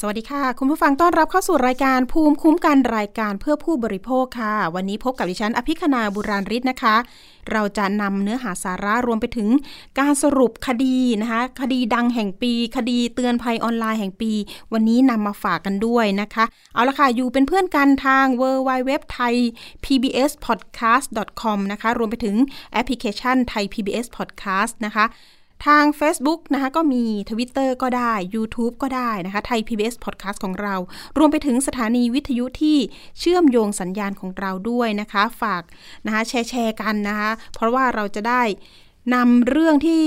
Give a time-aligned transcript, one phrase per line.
[0.00, 6.96] สวัสดีค่ะ คุณผู้ฟังต้อนรับเข้าสู่รายการภูมิคุ้มกันรายการเพื่อผู้บริโภคค่ะ วันนี้พบกับดิฉันอภิคณาบุราริศนะคะ
[7.52, 9.48] เราจะนำเนื้อหาสาระรวมไปถึง
[9.98, 14.32] การสรุปคดีนะคะ คดีดังแห่งปี คดีเตือนภัยออนไลน์แห่งปี
[14.72, 16.44] วันนี้นำมาฝากกันด้วยนะคะ
[16.74, 19.34] เอาละค่ะ อยู่เป็นเพื่อนกันทาง w w w t h a i
[19.84, 21.06] pbs podcast
[21.42, 22.36] com นะคะ รวมไปถึง
[22.72, 25.04] แอปพลิเคชันไทย PBS Podcast นะคะ
[25.66, 30.74] ทาง Facebook นะคะก็มี Twitter ก็ได้ YouTube ก็ได้นะคะไทย PBS Podcast ของเรา
[31.18, 32.78] รวมไปถึงสถานีวิทยุที่
[33.18, 35.62] เชื่อมโยงสัญญาณของเราด้วยนะคะ ฝาก
[36.06, 38.42] นะคะแชร์แชร์กันนะคะ เพราะว่าเราจะได้
[39.14, 40.04] นำเรื่องที่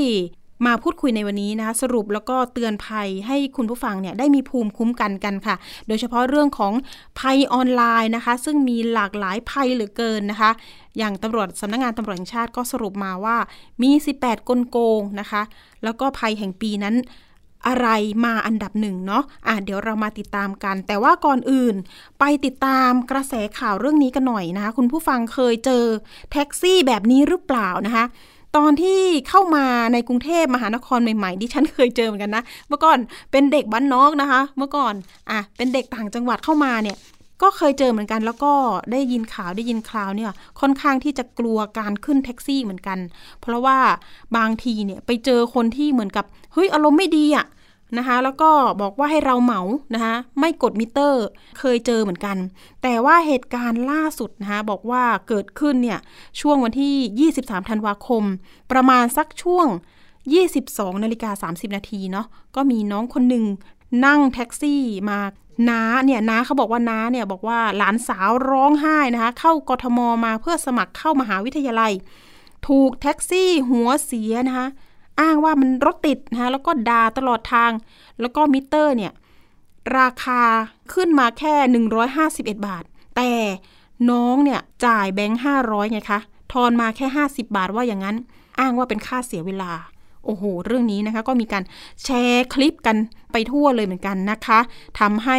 [0.66, 5.56] มาพูดคุยในวันนี้นะคะสรุปแล้วก็เตือนภัยให้คุณผู้ฟังเนี่ยได้มีภูมิคุ้มกันกันค่ะ
[5.88, 6.74] โดยเฉพาะเรื่องของ
[7.20, 10.52] ภัยออนไลน์นะคะ ซึ่งมีหลากหลายภัยเหลือเกินนะคะ
[10.98, 13.38] อย่างตำรวจสำนักงงานตำรวจแห่งชาติก็สรุปมาว่า
[13.82, 13.92] มี
[14.22, 15.42] 18 กลโกงนะคะ
[15.84, 16.96] แล้วก็ภัยแห่งปีนั้น
[17.68, 17.88] อะไร
[18.26, 21.76] มาอันดับหนึ่งเนาะ อะเดี๋ยวเรามาติดตามกัน แต่ว่าก่อนอื่น
[22.20, 25.84] ไปติดตามกระแสข่าวเรื่องนี้กันหน่อยนะคะ คุณผู้ฟังเคยเจอ
[26.32, 28.06] แท็กซี่แบบนี้หรือเปล่านะคะ
[28.58, 29.00] ตอนที่
[29.30, 33.00] เข้ามาในกรุงเทพมหานครใหม่ๆดิฉันเคยเจอเหมือนกันนะ เมื่อก่อน
[33.32, 34.94] เป็นเด็กบ้านนอกนะคะ เมื่อก่อน
[35.30, 36.98] อะเป็นเด็กต่างจังหวัดเข้ามาเนี่ย
[37.42, 38.54] ก็เคยเจอเหมือนกัน แล้วก็
[38.92, 43.00] ได้ยินข่าวได้ยินคราวเนี่ยค่อนข้างที่จะกลัวการขึ้นแท็กซี่เหมือนกัน
[43.42, 43.78] เพราะว่า
[44.38, 47.46] บางทีเนี่ยไปเจอคนที่เหมือนกับเฮ้ยอารมณ์ไม่ดีอะ
[47.98, 49.62] นะคะ แล้วก็บอกว่าให้เราเหมา
[49.94, 51.26] นะคะ ไม่กดมิเตอร์
[51.60, 52.38] เคยเจอเหมือนกัน
[52.82, 56.00] แต่ว่าเหตุการณ์ล่าสุดนะคะ บอกว่าเกิดขึ้นเนี่ย
[56.40, 58.24] ช่วงวันที่ 23 ธันวาคม
[58.72, 59.68] ประมาณสักช่วง
[60.36, 63.46] 22 นาฬิกา 30 นาทีเนาะ ก็มีน้องคนหนึ่ง
[64.06, 65.20] นั่งแท็กซี่มา
[65.70, 71.92] น้าเนี่ยน้าเขาบอกว่าน้าเนี่ยบอกว่าหลานสาวร้องไห้นะคะ เข้ากทมมาเพื่อสมัครเข้ามหาวิทยาลัย
[72.68, 74.68] ถูกแท็กซี่หัวเสียนะคะ
[75.22, 77.72] อ้างว่ามันรถติดนะคะแล้วก็ด่าตลอดทาง
[78.22, 79.12] แล้วก็มิเตอร์เนี่ย
[79.98, 80.42] ราคา
[80.94, 81.54] ขึ้นมาแค่
[82.12, 82.84] 151 บาท
[83.16, 83.32] แต่
[84.10, 86.20] น้องเนี่ยจ่ายแบงค์500ไงคะ
[86.54, 88.16] ทอนมาแค่ 50 บาทว่าอย่างนั้น
[88.60, 89.72] อ้างว่าเป็นค่าเสียเวลา
[90.26, 91.64] โอ้โห เรื่องนี้นะคะ ก็มีการ
[92.04, 92.98] แชร์คลิปกัน
[93.32, 94.60] ไปทั่วเลยเหมือนกันนะคะ
[95.00, 95.38] ทำให้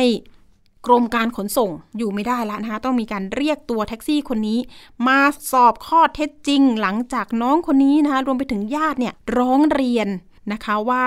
[0.86, 4.58] กรมการขนส่งอยู่ไม่ได้แล้วนะคะ ต้องมีการเรียกตัวแท็กซี่คนนี้
[5.06, 5.20] มา
[5.52, 10.08] สอบข้อเท็จจริง หลังจากน้องคนนี้นะคะ รวมไปถึงญาติเนี่ยร้องเรียน
[10.52, 11.06] นะคะว่า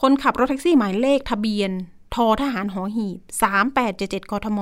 [0.00, 1.70] คนขับรถแท็กซี่หมายเลขทะเบียน
[2.14, 3.18] ทอทหารหอหีบ
[3.76, 4.60] 3877กทม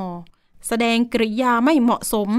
[0.68, 2.30] แสดงกริยาไม่เหมาะสม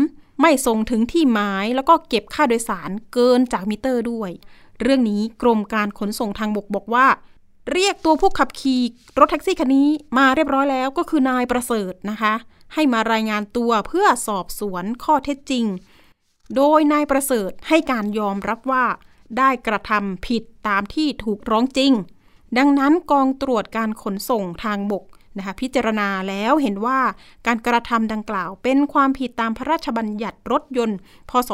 [0.41, 4.31] ไม่ส่งถึงที่หมายแล้วก็เก็บค่าโดยสารเกินจากมิเตอร์ด้วย
[4.81, 7.05] เรื่องนี้กรมการขนส่งทางบกบอกว่า
[7.71, 8.81] เรียกตัวผู้ขับขี่
[9.19, 12.33] รถแท็กซี่คันนี้มาเรียบร้อยแล้วก็คือนายประเสริฐนะคะ
[12.73, 15.65] ให้มารายงานตัวเพื่อสอบสวนข้อเท็จจริง
[16.55, 18.85] โดยนายประเสริฐให้การยอมรับว่า
[19.37, 21.93] ได้กระทำผิดตามที่ถูกร้องจริง
[22.57, 25.05] ดังนั้นกองตรวจการขนส่งทางบก
[25.37, 26.99] นะคะพิจารณาแล้วเห็นว่า
[27.47, 30.97] การกระทำดังกล่าวเป็นความผิดตามพระราชบัญญัติรถยนต์
[31.29, 31.49] พศ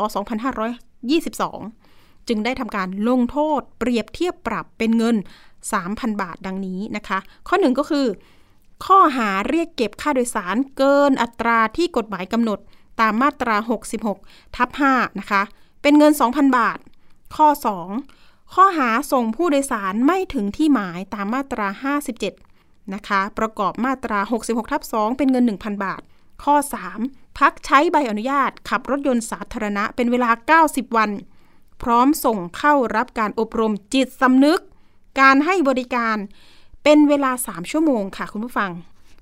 [0.91, 5.15] 2522 จึงได้ทำการลงโทษเปรียบเทียบปรับเป็นเงิน
[5.69, 8.07] 3,000 บาทดังนี้นะคะ ข้อหนึ่งก็คือ
[8.85, 12.59] ข้อหาเรียกเก็บค่าโดยสารเกินอัตราที่กฎหมายกำหนด
[13.01, 13.55] ตามมาตรา
[14.07, 15.41] 66ทับ5นะคะ
[15.81, 16.77] เป็นเงิน 2,000 บาท
[17.35, 17.47] ข้อ
[18.01, 21.67] 2 ข้อหาส่งผู้โดยสารไม่ถึงที่หมายตามมาตรา
[22.27, 26.01] 57 นะคะ ประกอบมาตรา 66ทับ2เป็นเงิน 1,000 บาท
[26.43, 26.55] ข้อ
[26.97, 31.11] 3 พักใช้ใบอนุญาตขับรถยนต์สาธารณะเป็นเวลา 90 วัน
[31.81, 34.59] พร้อมส่งเข้ารับการอบรมจิตสำนึก
[35.19, 36.17] การให้บริการ
[36.83, 38.71] เป็นเวลา 3 ชั่วโมงค่ะคุณผู้ฟัง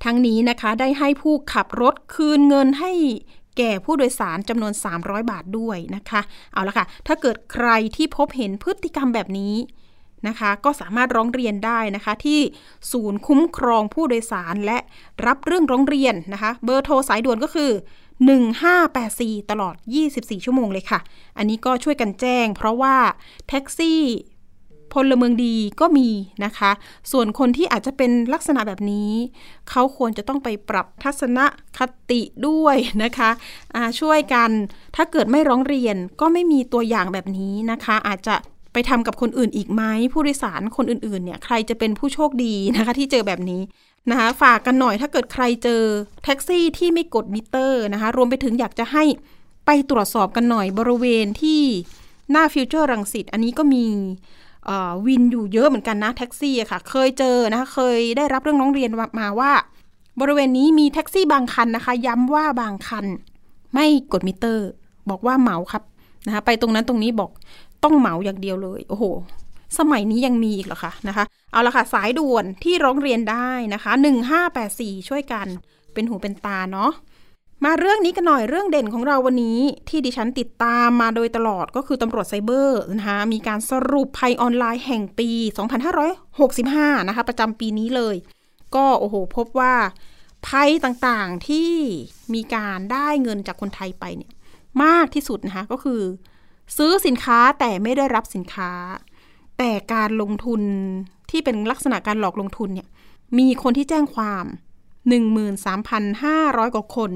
[0.03, 2.91] ทั้งนี้นะคะได้ให้ผู้ขับรถคืนเงินให้
[3.57, 6.21] แก่ผู้โดยสารจำนวน 300 บาทด้วยนะคะ
[6.53, 9.55] เอาละค่ะ ถ้าเกิดใครที่พบเห็นพฤติกรรมแบบนี้
[10.27, 12.39] นะคะ ก็สามารถร้องเรียนได้นะคะ ที่
[12.91, 14.77] ศูนย์คุ้มครองผู้โดยสารและ
[15.25, 17.71] รับเรื่องร้องเรียนนะคะ เบอร์โทรสายด่วนก็คือ
[18.59, 19.75] 1584 ตลอด
[20.11, 20.99] 24 ชั่วโมงเลยค่ะ
[21.37, 22.95] อันนี้ก็ช่วยกันแจ้ง เพราะว่า
[23.47, 24.01] แท็กซี่
[24.93, 26.09] พลเมืองดีก็มี
[26.45, 26.71] นะคะ
[27.11, 29.11] ส่วนคนที่อาจจะเป็นลักษณะแบบนี้
[29.69, 31.39] เขาควรจะต้องไปปรับทัศน
[31.77, 31.79] ค
[32.11, 34.49] ติด้วยนะคะะช่วยกัน
[34.95, 38.35] ถ้าเกิดไม่ร้องเรียนก็ไม่มีตัวอย่างแบบนี้นะคะ อาจจะ
[38.73, 39.83] ไปทำกับคนอื่นอีกไหม
[40.13, 43.61] ผู้โดยสารคนอื่นๆเนี่ยใครจะเป็นผู้โชคดีนะคะที่เจอแบบนี้
[44.09, 45.81] นะคะฝากกันหน่อยถ้าเกิดใครเจอ
[46.23, 49.03] แท็กซี่ที่ไม่กดมิเตอร์นะคะรวมไปถึงอยากจะให้
[49.65, 51.61] ไปตรวจสอบกันหน่อยบริเวณที่
[52.31, 53.85] หน้าฟิวเจอร์รังสิตอันนี้ก็มี
[55.05, 58.89] วินอยู่เยอะเหมือนกันนะแท็กซี่อะค่ะ เคยเจอนะคะเคยได้รับเรื่องร้องเรียน
[59.19, 59.51] มาว่า
[60.19, 63.05] บริเวณนี้มีแท็กซี่บางคันนะคะ ย้ำว่าบางคัน
[63.73, 64.69] ไม่กดมิเตอร์
[65.09, 65.83] บอกว่าเหมาครับ
[66.25, 67.31] นะคะไปตรงนั้นตรงนี้บอก
[67.83, 69.05] ต้องเหมาอย่างเดียวเลย โอ้โห
[69.77, 73.91] สมัยนี้ยังมีอีกเหรอคะนะคะ เอาละค่ะ สายด่วนที่ร้องเรียนได้นะคะ
[74.49, 75.47] 1584 ช่วยกัน
[75.93, 76.91] เป็นหูเป็นตาเนาะ
[77.65, 79.59] มาเรื่องนี้กันหน่อยเรื่องเด่นของเราวันนี้
[79.89, 85.29] ที่ดิฉันติดตามมาโดยตลอดก็คือตำรวจไซเบอร์นะคะมีการสรุปภัยออนไลน์แห่งปี
[86.19, 88.15] 2565 นะคะ ประจำปีนี้เลย
[88.75, 89.75] ก็โอ้โห พบว่า
[90.47, 91.71] ภัยต่างๆที่
[92.33, 94.31] มีการได้เงินจากคนไทยไปเนี่ย
[94.83, 96.01] มากที่สุดนะคะก็คือ
[96.77, 98.71] ซื้อสินค้าแต่ไม่ได้รับสินค้า
[99.57, 100.61] แต่การลงทุน
[101.31, 102.87] ที่เป็นลักษณะการหลอกลงทุนเนี่ย
[103.39, 104.45] มีคนที่แจ้งความ
[105.05, 107.11] 13,500 กว่าคน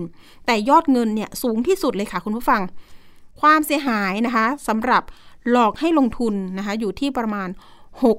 [0.45, 2.61] แต่ยอดเงินเนี่ยสูงที่สุดเลยค่ะคุณผู้ฟัง
[3.41, 5.03] ความเสียหายนะคะสำหรับ
[5.49, 7.49] หลอกให้ลงทุนนะคะอยู่ที่ประมาณ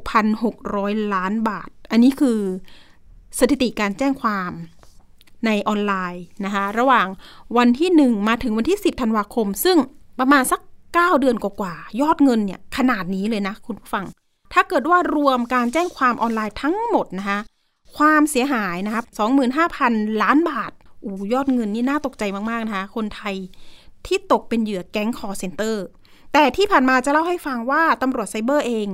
[0.02, 2.38] 6,600 ล้านบาท อันนี้คือ
[3.38, 4.52] สถิติการแจ้งความ
[5.46, 7.06] ในออนไลน์นะคะระหว่าง
[7.56, 9.78] วันที่ 1 มาถึงวันที่ 10ธันวาคม ซึ่ง
[10.20, 14.04] ประมาณสัก 9 เดือนกว่าๆยอดเงินเนี่ยขนาดนี้เลยนะคุณผู้ฟัง
[14.52, 17.38] ถ้าเกิดว่ารวมการแจ้งความออนไลน์ทั้งหมดนะคะ
[17.96, 19.04] ความเสียหายนะครับ
[19.64, 20.72] 25,000 ล้านบาท
[21.04, 23.36] อู้ยอดเงินนี่น่าตกใจมาก ๆ นะคะ คนไทย
[24.06, 25.84] ที่ตกเป็นเหยื่อแก๊งคอลเซ็นเตอร์
[26.32, 28.88] แต่ที่ผ่านมาจะเล่าให้ฟังว่าตำรวจไซเบอร์เอง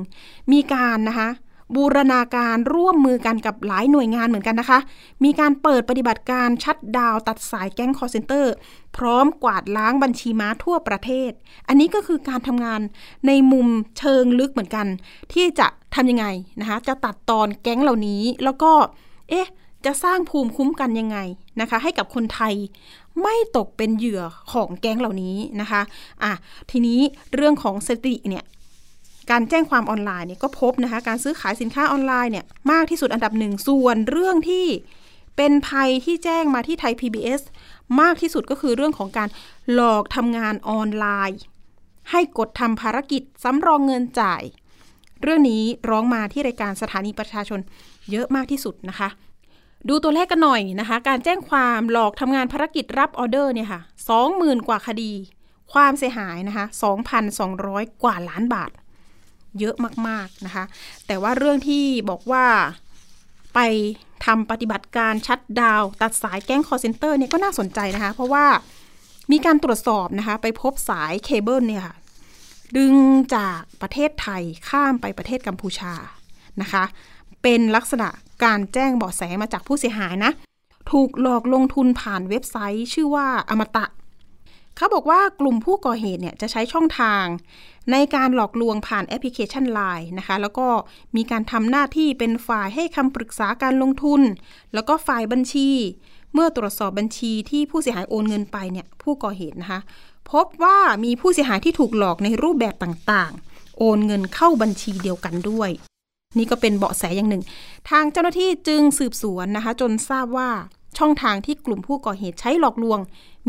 [0.53, 1.29] มีการนะคะ
[1.77, 4.79] บูรณาการร่วมมือกันกับหลายหน่วยงานเหมือนกันนะคะ
[5.25, 8.55] มีการเปิดปฏิบัติการ shutdown ตัดสายแก๊งคอลเซ็นเตอร์
[8.97, 11.31] พร้อมกวาดล้างบัญชีม้าทั่วประเทศ
[11.69, 12.81] อันนี้ก็คือการทำงาน
[13.27, 13.69] ในมุม
[13.99, 14.87] เชิงลึกเหมือนกัน
[15.33, 16.27] ที่จะทำยังไง
[16.61, 18.73] นะคะ จะตัดตอนแก๊งเหล่านี้แล้วก็
[19.31, 19.49] เอ๊ะ
[19.85, 21.19] จะสร้างภูมิคุ้มกันยังไง
[21.61, 22.55] นะคะ ให้กับคนไทย
[23.23, 24.23] ไม่ตกเป็นเหยื่อ
[24.53, 25.83] ของแก๊งเหล่านี้นะคะ
[26.23, 26.33] อะ
[26.71, 27.01] ทีนี้
[27.35, 28.45] เรื่องของสติเนี่ย
[29.31, 34.67] การแจ้งความออนไลน์เนี่ยก็พบนะคะ การซื้อขายสินค้าออนไลน์เนี่ยมากที่สุดอันดับหนึ่งส่วนเรื่องที่
[35.37, 37.41] เป็นภัยที่แจ้งมาที่ไทย PBS
[38.01, 39.29] มากที่สุดก็คือเรื่องของการ
[39.73, 41.41] หลอกทำงานออนไลน์
[42.11, 44.43] ให้กดทำภารกิจสำรองเงินจ่าย
[45.23, 47.61] เรื่องนี้ร้องมาที่รายการสถานีประชาชน
[48.11, 49.09] เยอะมากที่สุดนะคะ
[49.89, 53.81] ดูตัวเลขกันหน่อยนะคะ การแจ้งความหลอกทำงานภารกิจรับออเดอร์เนี่ยค่ะ
[54.25, 55.13] 20,000 กว่าคดี
[55.73, 56.67] ความเสียหายนะคะ
[57.35, 58.71] 2,200 กว่าล้านบาท
[59.59, 59.75] เยอะ
[60.07, 60.65] มากๆนะคะ
[61.07, 62.45] แต่ว่าเรื่องที่บอกว่า
[63.55, 63.59] ไป
[64.25, 68.45] ทำปฏิบัติการ shutdown ตัดสายแก๊งคอลเซ็นเตอร์เนี่ยก็น่าสนใจนะคะ เพราะว่า
[69.33, 71.97] มีการตรวจสอบนะคะ ไปพบสายเคเบิลเนี่ยค่ะ
[72.77, 72.95] ดึง
[73.35, 75.93] จากประเทศไทยข้ามไปประเทศกัมพูชา
[76.63, 76.85] นะคะ
[77.43, 78.09] เป็นลักษณะ
[78.45, 80.33] การแจ้งเบาะแสมาจากผู้เสียหายนะ
[80.91, 83.85] ถูกหลอกลงทุนผ่านเว็บไซต์ ชื่อว่าอมตะ
[84.77, 87.25] เขาบอกว่ากลุ่มผู้ก่อเหตุเนี่ยจะใช้ช่องทาง
[87.93, 90.67] ในการหลอกลวงผ่านแอปพลิเคชัน Line นะคะ แล้วก็
[91.17, 94.21] มีการทำหน้าที่เป็นฝ่ายให้คำปรึกษาการลงทุน
[94.75, 95.71] แล้วก็ฝ่ายบัญชี
[96.35, 99.81] เมื่อตรวจสอบบัญชีที่ผู้เสียหายโอนเงินไปเนี่ยผู้ก่อเหตุนะคะ
[100.31, 105.71] พบว่ามีผู้เสียหายที่ถูกหลอกในรูปแบบต่างๆ โอนเงินเข้าบัญชีเดียวกันด้วย
[106.39, 107.43] นี่ก็เป็นเบาะแสอย่างหนึ่ง
[107.91, 110.51] ทางเจ้าหน้าที่จึงสืบสวนนะคะ จนทราบว่า
[110.99, 112.99] ช่องทางที่กลุ่มผู้ก่อเหตุใช้หลอกลวง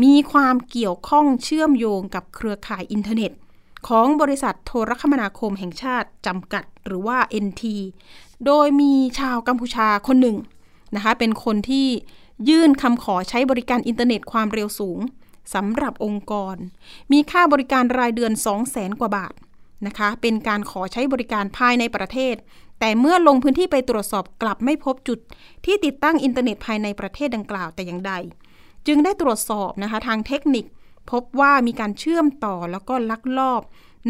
[0.02, 3.32] มีความเกี่ยวข้องเชื่อมโยงกับเครือข่ายอินเทอร์เน็ต
[3.88, 7.62] ของบริษัทโทรคมนาคมแห่งชาติจำกัดหรือว่า NT
[8.46, 10.36] โดยมีชาวกัมพูชาคนหนึ่ง
[10.94, 11.86] นะคะเป็นคนที่
[12.48, 14.98] ยื่นคำขอใช้บริการอินเทอร์เน็ตความเร็วสูง
[15.54, 16.56] สำหรับองค์กร
[17.12, 19.34] มีค่าบริการรายเดือน 2 0 0แสนกว่าบาท
[19.86, 22.34] นะคะ เป็นการขอใช้บริการภายในประเทศ
[22.80, 25.18] แต่เมื่อลงพื้นที่ไปตรวจสอบกลับไม่พบจุด
[25.64, 28.12] ที่ติดตั้งอินเทอร์เน็ตภายในประเทศดังกล่าวแต่อย่างใด
[28.86, 30.64] จึงได้ตรวจสอบนะคะทางเทคนิค
[31.10, 33.62] พบว่ามีการเชื่อมต่อแล้วก็ลักลอบ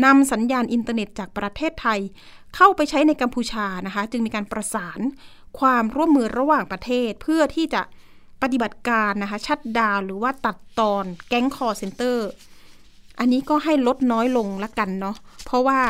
[0.05, 2.01] นำสัญญาณอินเทอร์เน็ตจากประเทศไทย
[2.57, 5.01] เข้าไปใช้ในกัมพูชานะคะ จึงมีการประสาน
[5.59, 7.83] ความร่วมมือระหว่างประเทศเพื่อที่จะ
[8.43, 12.29] ปฏิบัติการนะคะ shutdown หรือว่าตัดตอนแก๊ง call center
[13.19, 15.81] อันนี้ก็ให้ลดน้อยลงละกันเนาะเพราะว่า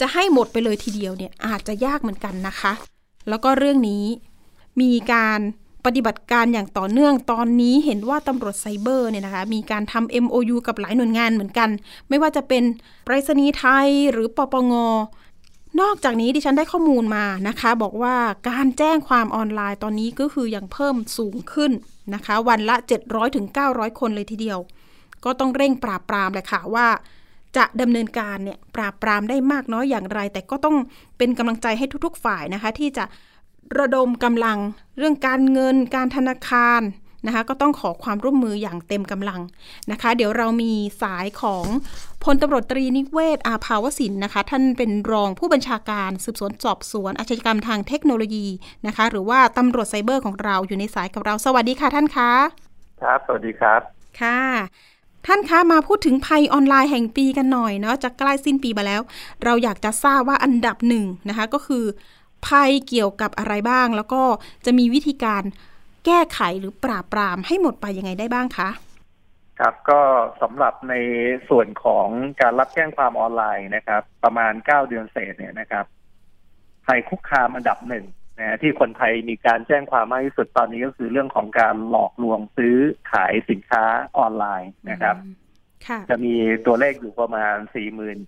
[0.00, 2.72] จะให้หมดไปเลยทีเดียวเนี่ยอาจจะยากเหมือนกันนะคะ
[3.28, 4.04] แล้วก็เรื่องนี้
[4.80, 5.40] มีการ
[5.86, 11.68] ปฏิบัติการอย่างต่อเนื่องตอนนี้เห็นว่าตำรวจไซเบอร์เนี่ยนะคะมีการทำ MOU กับหลายหน่วยงานเหมือนกัน
[12.08, 12.62] ไม่ว่าจะเป็น
[13.04, 14.72] ไปรษณีย์ไทยหรือปปง
[15.80, 18.16] นอกจากนี้ดิฉันได้ข้อมูลมานะคะ บอกว่า
[18.48, 21.72] การแจ้งความออนไลน์ตอนนี้ก็คือยังเพิ่มสูงขึ้น
[22.14, 23.46] นะคะ วันละ 700-900ถึง
[24.00, 24.58] คนเลยทีเดียว
[25.24, 26.86] ก็ต้องเร่งปราบปรามเลยค่ะว่า
[27.56, 30.76] จะดำเนินการเนี่ยปราบปรามได้มากน้อยอย่างไร แต่ก็ต้อง
[31.18, 33.04] เป็นกำลังใจให้ทุกๆ ฝ่ายนะคะ ที่จะ
[33.78, 34.58] ระดมกำลัง
[34.98, 36.82] เรื่องการเงินการธนาคาร
[37.26, 39.40] นะคะก็ต้องขอความร่วมมืออย่างเต็มกำลัง
[39.90, 41.64] นะคะ เดี๋ยวเรามีสายของ
[42.24, 48.46] พลตำรวจตรีนิเวศอาภาวสินนะคะ ท่านเป็นรองผู้บัญชาการสืบสวนสอบสวนอาชญากรรมทางเทคโนโลยี
[48.86, 52.30] นะคะ หรือว่าตำรวจไซเบอร์ของเราอยู่ในสายกับเราสวัสดีค่ะท่านคะ
[53.02, 53.80] ครับ สวัสดีครับ
[54.20, 54.40] ค่ะ
[55.26, 59.00] ท่านคะมาพูดถึงภัยออนไลน์แห่งปีกันหน่อยเนาะจะใกล้สิ้นปีมาแล้ว
[59.44, 61.84] เราอยากจะทราบว่าอันดับหนึ่งนะคะ ก็คือ
[62.46, 64.22] ภัยเกี่ยวกับอะไรบ้าง แล้วก็
[64.64, 65.42] จะมีวิธีการ
[66.06, 68.70] แก้ไขหรือปราบปรามให้หมดไปยังไงได้บ้างคะ
[69.60, 70.00] ครับก็
[70.42, 70.94] สำหรับใน
[71.48, 72.08] ส่วนของ
[72.40, 75.84] การรับแจ้งความออนไลน์นะครับ ประมาณเก้าเดือนเศษเนี่ยนะครับ
[76.86, 78.04] ภัยคุกคามอันดับหนึ่ง
[78.38, 82.76] นะที่คนไทยมีการแจ้งความมากที่สุดตอนนี้ก็คือเรื่องของการหลอกลวงซื้อ
[83.12, 83.84] ขายสินค้า
[84.18, 85.16] ออนไลน์นะครับ
[85.86, 86.34] ค่ะจะมี
[86.66, 87.54] ตัวเลขอยู่ประมาณ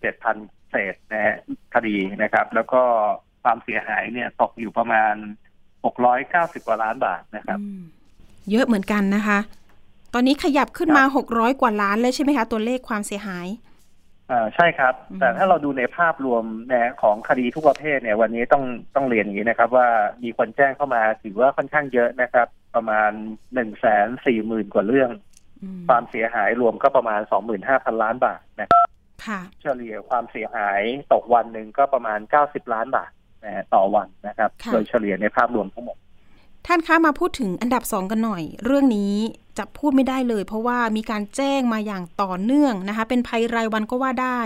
[0.00, 1.36] 47,000 เศษนะฮะ
[1.74, 2.82] คดีนะครับ แล้วก็
[3.48, 5.14] ความเสียหายเนี่ยตกอยู่ประมาณ
[5.90, 7.82] 690 กว่าล้านบาทนะครับอืม
[8.50, 9.38] เยอะเหมือนกันนะคะ
[10.14, 11.02] ตอนนี้ขยับขึ้นมา
[11.32, 13.46] 600 กว่าล้านเลยใช่ไหมคะ ตัวเลขความเสียหาย
[14.30, 18.64] อ่าใช่ครับอืมแต่ถ้าเราดูในภาพรวมนะของคดีทุกประเภทเนี่ย วันนี้ต้อง
[18.94, 19.88] ต้องเรียนอย่างนี้นะครับ ว่า
[20.22, 23.10] มีคนแจ้งเข้ามาถือว่าค่อนข้างเยอะนะครับ ประมาณ
[23.54, 25.10] หนึ่งแสนสี่หมื่นกว่าเรื่อง
[25.62, 28.86] อืมความเสียหายรวมก็ประมาณสองหมื่นห้าพันล้านบาทนะครับ
[29.26, 30.80] ค่ะเฉลี่ยความเสียหาย
[31.12, 33.17] ตกวันหนึ่งก็ประมาณเก้าสิบล้านบาทนะฮะ
[33.74, 35.96] ต่อวันนะครับค่ะโดยเฉลี่ยในภาพรวมทั้งหมด
[36.66, 39.14] ท่านคะมาพูดถึงอันดับสองกันหน่อย เรื่องนี้
[39.58, 44.40] จะพูดไม่ได้เลย เพราะว่ามีการแจ้งมาอย่างต่อเนื่องนะคะ เป็นภัยรายวันก็ว่าได้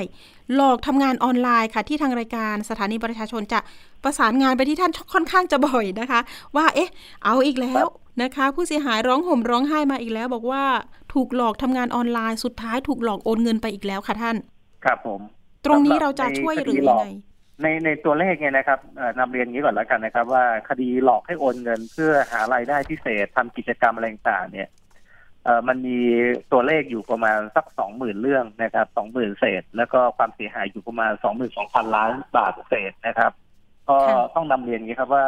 [0.55, 3.61] หลอกทำงานออนไลน์ค่ะ ที่ทางรายการสถานีประชาชนจะ
[4.05, 6.21] ประสานงานไปที่ท่านค่อนข้างจะบ่อยนะคะ
[6.57, 6.91] ว่าเอ๊ะ
[7.25, 7.87] เอาอีกแล้ว
[8.23, 10.65] นะคะ ผู้เสียหายร้องห่มร้องไห้มาอีกแล้ว บอกว่า
[11.13, 14.37] ถูกหลอกทำงานออนไลน์สุดท้ายถูกหลอกโอนเงินไปอีกแล้วค่ะท่าน
[14.85, 15.21] ครับผม
[15.65, 17.07] ตรงนี้สำหรับเราจะช่วยในหรือคดีหลยัอกงไง
[17.63, 24.69] ในในตัวเลขเนี่ยนะครับเอ่อนำเรียนอย่างนี้ก่อนแล้วกันนะครับ ว่าคดีหลอกให้โอนเงิน เพื่อหารายได้พิเศษทำกิจกรรมอะไรต่างๆเนี่ย
[25.45, 25.99] เอ่อมันมี
[26.53, 33.33] ตัวเลขอยู่ประมาณสักสองหมื่นเรื่องนะครับสองหมื่นเศษ แล้วก็ความเสียหายอยู่ประมาณสองหมื่นสองพันล้านบาทเศษนะครับ
[33.89, 35.27] ก็ค่ะต้องนำเรียนอย่างนี้ครับว่า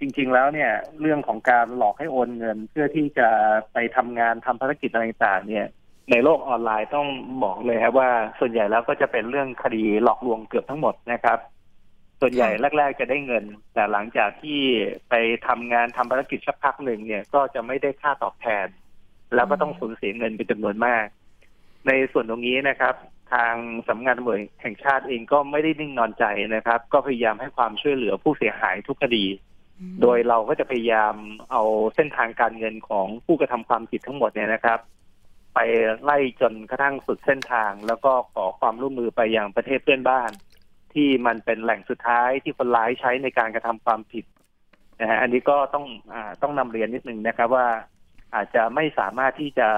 [0.00, 0.70] จริง ๆ แล้วเนี่ย
[1.00, 3.28] เรื่องของการหลอกให้โอนเงิน เพื่อที่จะ
[3.72, 5.66] ไปทำงานทำภารกิจอะไรต่างๆเนี่ย
[6.10, 7.06] ในโลกออนไลน์ต้อง
[7.44, 11.38] บอกเลยครับว่าส่วนใหญ่แล้วก็จะเป็นเรื่องคดีหลอกลวงเกือบทั้งหมดนะครับ
[12.20, 12.48] ส่วนใหญ่
[12.78, 13.44] แรก ๆ จะได้เงิน
[13.74, 14.60] แต่หลังจากที่
[15.10, 15.14] ไป
[15.46, 18.66] ทำงานทำภารกิจสักพักหนึ่งเนี่ยก็จะไม่ได้ค่าตอบแทน
[19.34, 21.06] แล้วก็ต้องสูญเสียเงินเป็นจำนวนมาก
[21.86, 22.94] ในส่วนตรงนี้นะครับ
[23.32, 23.54] ทาง
[23.88, 26.24] สำนักงานตำรวจแห่งชาติเองก็ไม่ได้นิ่งนอนใจ
[26.56, 29.24] นะครับ ก็พยายามให้ความช่วยเหลือผู้เสียหายทุกคดี
[30.02, 31.14] โดยเราก็จะพยายาม
[31.50, 31.62] เอา
[31.94, 34.78] เส้นทางการเงินของผู้กระทำความผิดทั้งหมดเนี่ยนะครับ
[35.54, 35.58] ไป
[36.02, 40.30] ไล่จนกระทั่งสุดเส้นทาง แล้วก็ขอความร่วมมือไปยังประเทศเพื่อนบ้าน
[40.98, 44.24] ที่มันเป็นแหล่งสุดท้ายที่คนร้ายใช้ในการกระทำความผิด
[45.00, 47.66] นะฮะอันนี้ก็ต้องอต้องนำเรียนนิดนึงนะครับว่า
[48.34, 49.68] อาจจะไม่สามารถที่จะ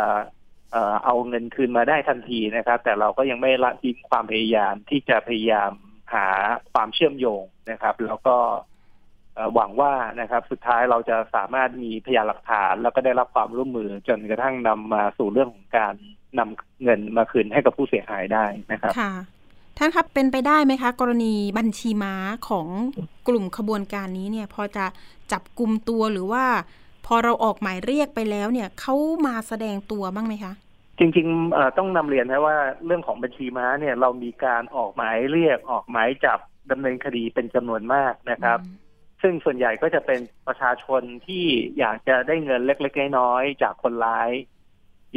[0.73, 5.71] เออเอาเงินคืนมาได้ทันทีนะครับ แต่เราก็ยังไม่ละทิ้งความพยายามที่จะพยายาม
[6.15, 6.29] หา
[6.73, 8.37] ความเชื่อมโยงนะครับ แล้วก็
[9.55, 15.95] หวังว่านะครับสุดท้ายเราจะสามารถมีพยานหลักฐาน แล้วก็ได้รับความร่วมมือจนกระทั่งนำมาสู่เรื่องของการ
[16.39, 19.13] นำเงินมาคืนให้กับผู้เสียหายได้นะครับค่ะ
[19.83, 22.15] ท่านครับเป็นไปได้ไหมคะ กรณีบัญชีม้า
[22.49, 22.67] ของ
[23.29, 24.87] กลุ่มขบวนการนี้เนี่ย พอจะ
[25.33, 26.45] จับกลุ่มตัวหรือว่า
[27.07, 28.95] พอเราออกหมายเรียกไปแล้วเนี่ยเขา
[29.27, 30.53] มาแสดงตัวบ้างไหมคะ
[30.99, 32.57] จริงๆเอ่อต้องนำเรียนนะว่า
[32.87, 36.39] เรื่องของบัญชีม้าเนี่ยเรามีการออกหมายเรียกออกหมายจับ
[36.71, 38.59] ดำเนินคดีเป็นจำนวนมากนะครับ
[39.23, 41.45] ซึ่งส่วนใหญ่ก็จะเป็นประชาชนที่
[41.79, 44.31] อยากจะได้เงินเล็ก ๆ น้อยๆจากคนร้าย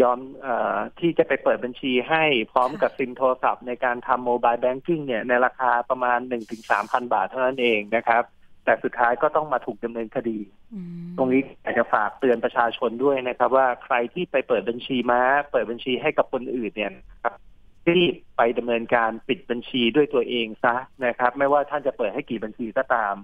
[0.02, 8.24] ยอมเออที่จะไปเปิดบัญชีให้พร้อมกับซิมโทรศัพท์ในการทำโมบายแบงกิ้งเนี่ยในราคาประมาณหนึ่งถึงสามพันบาทเท่านั้นเองนะครับ
[8.66, 10.40] แต่สุดท้ายก็ต้องมาถูกดำเนินคดี
[10.74, 15.22] อืมตรงนี้อยากจะฝากเตือนประชาชนด้วยนะครับ ว่าใครที่ไปเปิดบัญชีม้า
[15.52, 17.38] เปิดบัญชีให้กับคนอื่นเนี่ยนะครับ
[17.90, 23.16] รีบไปดำเนินการปิดบัญชีด้วยตัวเองซะนะครับ ไม่ว่าท่านจะเปิดให้กี่บัญชีก็ตาม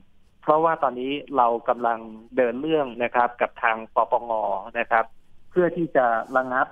[0.42, 2.00] เพราะว่าตอนนี้เรากำลัง
[2.38, 4.32] เดินเรื่องนะครับ กับทางปปง
[4.80, 5.06] นะครับ
[5.50, 6.06] เพื่อที่จะ
[6.38, 6.68] ระงับ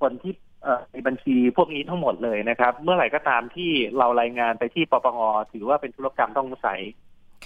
[0.00, 5.18] คนที่เอ่อในบัญชีพวกนี้ทั้งหมดเลยนะครับ เมื่อไหร่ก็ตามที่เรารายงานไปที่ปปง
[5.52, 6.80] ถือว่าเป็นธุรกรรมต้องสงสัย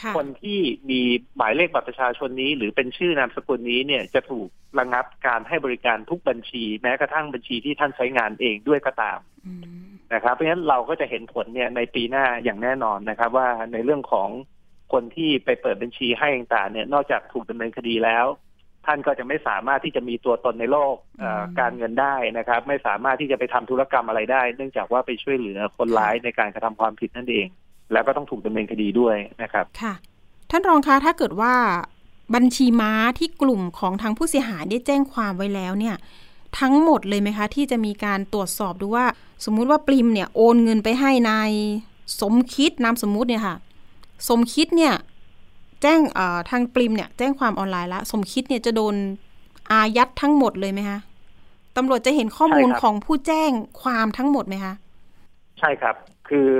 [0.00, 1.00] ค่ะคนที่มี
[1.37, 9.52] หมายเลขบัตรประชาชนนี้ หรือเป็นชื่อนามสกุลนี้เนี่ยจะถูกระงับการให้บริการทุกบัญชี แม้กระทั่งบัญชีที่ท่านใช้งานเองด้วยก็ตามอื
[9.85, 14.28] มนะครับ เพราะฉะนั้นเราก็จะเห็นผลเนี่ยในปีหน้าอย่างแน่นอนนะครับ ว่าในเรื่องของ
[14.92, 18.26] คนที่ไปเปิดบัญชีให้ต่างๆเนี่ย นอกจากถูกดำเนินคดีแล้ว
[18.88, 27.47] ท่านก็จะไม่สามารถที่จะมีตัวตนในโลกเอ่อการเงินได้นะครับ ไม่สามารถที่จะไปทำธุรกรรมอะไรได้ เนื่องจากว่าไปช่วยเหลือคนร้ายในการกระทำความผิดนั่นเอง
[27.92, 29.95] แล้วก็ต้องถูกดำเนินคดีด้วยนะครับค่ะ
[30.50, 31.54] ท่านรองคะถ้าเกิดว่า
[32.35, 35.97] บัญชีม้าที่กลุ่มของทางผู้เสียหายได้แจ้งความไว้แล้วเนี่ย
[36.61, 39.07] ทั้งหมดเลยไหมคะ ที่จะมีการตรวจสอบดูว่า
[39.45, 41.50] สมมุติว่าปริมเนี่ยโอนเงินไปให้นาย
[42.21, 43.57] สมคิดนามสมมุติเนี่ยค่ะ
[44.28, 44.95] สมคิดเนี่ย
[45.82, 46.00] แจ้ง
[46.50, 48.94] ทางปริมเนี่ยแจ้งความออนไลน์แล้วสมคิดเนี่ยจะโดน
[49.73, 50.99] อายัดทั้งหมดเลยไหมคะ
[51.76, 53.50] ตำรวจจะเห็นข้อมูลของผู้แจ้ง
[53.82, 54.75] ความทั้งหมดไหมคะ
[55.58, 55.97] ใช่ครับ
[56.28, 56.50] คือ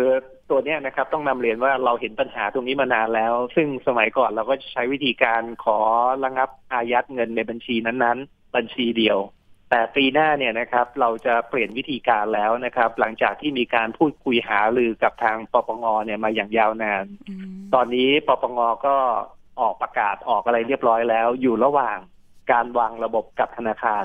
[0.51, 5.79] ตัวเนี้ยนะครับต้องนำเรียนว่าเราเห็นปัญหาตรงนี้มานานแล้ว ซึ่งสมัยก่อนเราก็ใช้วิธีการขอ
[6.25, 9.19] ระงับอายัดเงินในบัญชีนั้นๆ บัญชีเดียว
[9.71, 17.05] แต่ปีหน้าเนี่ยนะครับเราจะเปลี่ยนวิธีการแล้วนะครับ หลังจากที่มีการพูดคุยหารือกับทางปปงเนี่ยมาอย่างยาวนาน
[17.75, 18.97] ตอนนี้ปปงก็
[19.61, 21.99] ออกประกาศออกอะไรเรียบร้อยแล้ว อยู่ระหว่าง
[22.53, 24.05] การวางระบบกับธนาคาร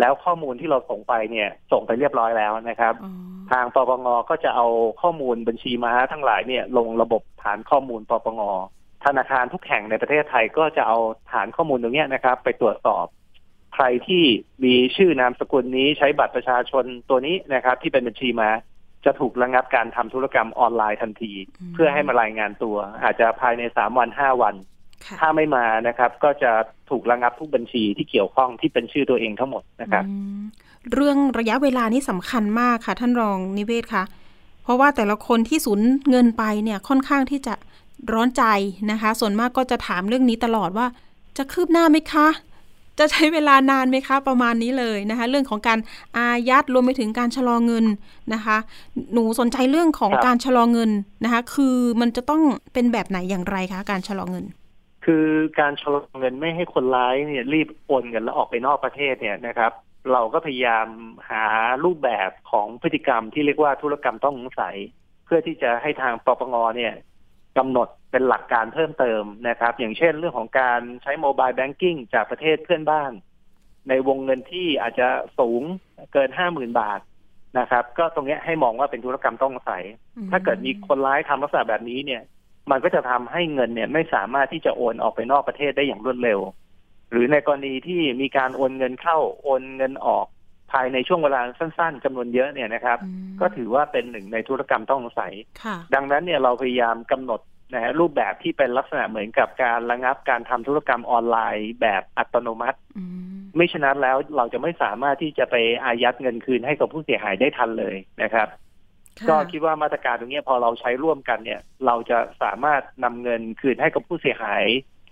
[0.00, 2.94] แล้วข้อมูลที่เราส่งไปเนี่ย ส่งไปเรียบร้อยแล้วนะครับ
[3.52, 4.66] ทางปปงก็จะเอา
[5.02, 8.40] ข้อมูลบัญชีม้าทั้งหลายเนี่ย ลงระบบฐานข้อมูลปปง
[9.04, 10.98] ธนาคารทุกแห่งในประเทศไทยก็จะเอา
[11.32, 13.06] ฐานข้อมูลตรงนี้นะครับ ไปตรวจสอบ
[13.74, 14.24] ใครที่
[14.64, 18.50] มีชื่อนามสกุลนี้ใช้บัตรประชาชนตัวนี้นะครับ ที่เป็นบัญชีม้า
[19.04, 21.32] จะถูกระงับการทำธุรกรรมออนไลน์ทันที
[21.74, 24.54] เพื่อให้มารายงานตัว อาจจะภายในสามวันห้าวัน
[25.20, 26.52] ถ้าไม่มานะครับ ก็จะ
[26.90, 30.04] ถูกระงับทุกบัญชีที่เกี่ยวข้องที่เป็นชื่อตัวเองทั้งหมดนะครับ
[30.92, 34.04] เรื่องระยะเวลานี้สำคัญมากค่ะ ท่านรองนิเวศคะ
[34.62, 37.54] เพราะว่าแต่ละคนที่สูญเงินไปเนี่ยค่อนข้างที่จะ
[38.12, 38.44] ร้อนใจ
[38.90, 40.86] นะคะ ส่วนมากก็จะถามเรื่องนี้ตลอดว่า
[41.38, 42.28] จะคืบหน้าไหมคะ
[42.98, 45.78] จะใช้เวลานานไหมคะประมาณนี้เลยนะคะ เรื่องของการ
[46.18, 47.84] อายัดรวมไปถึงการชะลอเงิน
[48.34, 48.56] นะคะ
[49.12, 50.90] หนูสนใจเรื่องของการชะลอเงิน
[51.24, 54.44] นะคะ คือมันจะต้องเป็นแบบไหนอย่างไรคะการชะลอเงิน
[55.04, 55.26] คือ
[55.60, 59.72] การชะลอเงินไม่ให้คนร้ายเนี่ยรีบโอนเงินแล้วออกไปนอกประเทศเนี่ยนะครับ
[60.12, 60.86] เราก็พยายาม
[61.30, 61.44] หา
[61.84, 64.76] รูปแบบของพฤติกรรมที่เรียกว่าธุรกรรมต้องสงสัย
[65.24, 66.94] เพื่อที่จะให้ทางปปงเนี่ย
[67.58, 73.12] กำหนด เป็นหลักการเพิ่มเติมนะครับ อย่างเช่นเรื่องของการใช้โมบายแบงกิ้งจากประเทศเพื่อนบ้าน
[73.88, 75.62] ในวงเงินที่อาจจะสูง
[76.12, 77.00] เกินห้าหมื่นบาท
[77.58, 79.84] นะครับ ก็ตรงนี้ให้มองว่าเป็นธุรกรรมต้องสงสัย
[80.30, 82.22] ถ้าเกิดมีคนร้ายทำลักษณะแบบนี้เนี่ย
[82.70, 86.40] มันก็จะทำให้เงินเนี่ยไม่สามารถที่จะโอนออกไปนอกประเทศได้อย่างรวดเร็ว
[87.10, 90.26] หรือในกรณีที่มีการโอนเงินเข้าโอนเงินออก
[90.72, 92.98] ภายในช่วงเวลาสั้น ๆจำนวนเยอะเนี่ยนะครับ
[93.40, 95.32] ก็ถือว่าเป็นหนึ่งในธุรกรรมต้องสงสัย
[95.94, 97.40] ดังนั้นเนี่ยเราพยายามกำหนด
[97.72, 102.78] นะฮะรูปแบบที่เป็นลักษณะเหมือนกับการระงับการทำธุรกรรมออนไลน์แบบอัตโนมัติ
[103.56, 108.48] ไม่ฉะนั้นแล้วเราจะไม่สามารถที่จะไปอายัดเงินคืนให้กับผู้เสียหายได้ทันเลยนะครับ
[109.28, 114.64] ก็คิดว่ามาตรการตรงนี้พอเราใช้ร่วมกันเนี่ย เราจะสามารถนำเงินคืนให้กับผู้เสียหาย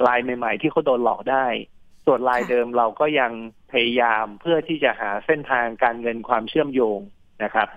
[0.06, 1.46] รายใหม่ ๆ ที่เขาโดนหลอกได้
[2.06, 3.32] ส่วนรายเดิมเราก็ยัง
[3.72, 6.98] พยายามเพื่อที่จะหาเส้นทางการเงินความเชื่อมโยง
[7.42, 7.68] นะครับ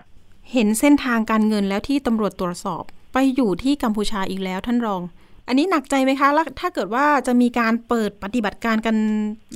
[0.52, 2.84] เห็นเส้นทางการเงินแล้วที่ตำรวจตรวจสอบ
[3.18, 5.02] ไปอยู่ที่กัมพูชาอีกแล้วท่านรอง
[5.48, 8.96] อันนี้หนักใจไหมคะแล้วถ้าเกิดว่าจะมีการเปิดปฏิบัติการกัน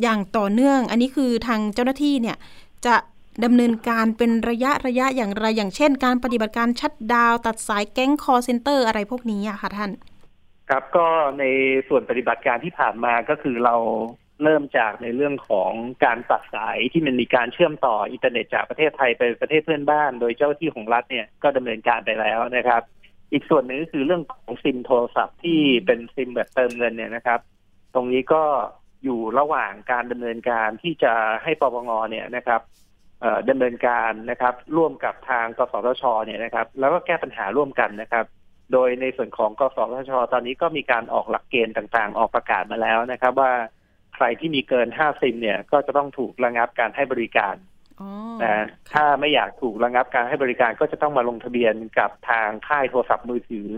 [0.01, 2.37] อย่างต่อเนื่อง อันนี้คือทางเจ้าหน้าที่เนี่ย
[2.85, 2.95] จะ
[3.43, 9.91] ดำเนินการเป็นระยะระยะอย่างไรอย่างเช่น การปฏิบัติการ shutdown ตัดสายแก๊ง call center อะไรพวกนี้อะค่ะท่าน
[10.69, 11.07] ครับก็
[11.39, 11.43] ใน
[11.87, 13.75] ส่วนปฏิบัติการที่ผ่านมาก็คือเรา
[14.43, 15.71] เริ่มจากในเรื่องของ
[16.05, 22.81] การตัดสายที่มันมีการเชื่อมต่ออินเทอร์เน็ตจากประเทศไทยไปประเทศเพื่อนบ้าน โดยเจ้าหน้าที่ของรัฐเนี่ยก็ดำเนินการไปแล้วนะครับ
[23.31, 27.39] อีกส่วนหนึ่งคือเรื่องของซิมโทรศัพท์ที่เป็นซิมแบบเติมเงินเนี่ยนะครับ
[27.93, 28.43] ตรงนี้ก็
[29.03, 31.13] อยู่ระหว่างการดำเนินการที่จะ
[31.43, 32.61] ให้ปปงเนี่ยนะครับ
[33.49, 38.25] ดำเนินการนะครับ ร่วมกับทางกสทชเนี่ยนะครับ แล้วก็แก้ปัญหาร่วมกันนะครับ
[38.73, 43.51] โดยในส่วนของกสทช ตอนนี้ก็มีการออกหลักเกณฑ์ต่างๆ ออกประกาศมาแล้วนะครับ ว่า
[44.15, 47.55] ใครที่มีเกินห้าซิมเนี่ยก็จะต้องถูกระงับการให้บริการ
[48.43, 53.69] นะถ้าไม่อยากถูกระงับการให้บริการก็จะต้องมาลงทะเบียนกับทางค่ายโทรศัพท์มือถือ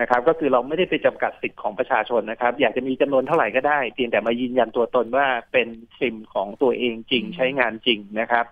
[0.00, 8.46] นะครับ ก็คือเราไม่ได้ไปจำกัดสิทธิ์ของประชาชนนะครับ อยากจะมีจำนวนเท่าไหร่ก็ได้เพียงแต่มายืนยันตัวตนว่าเป็นซิมของตัวเองจริงใช้งานจริงนะครับ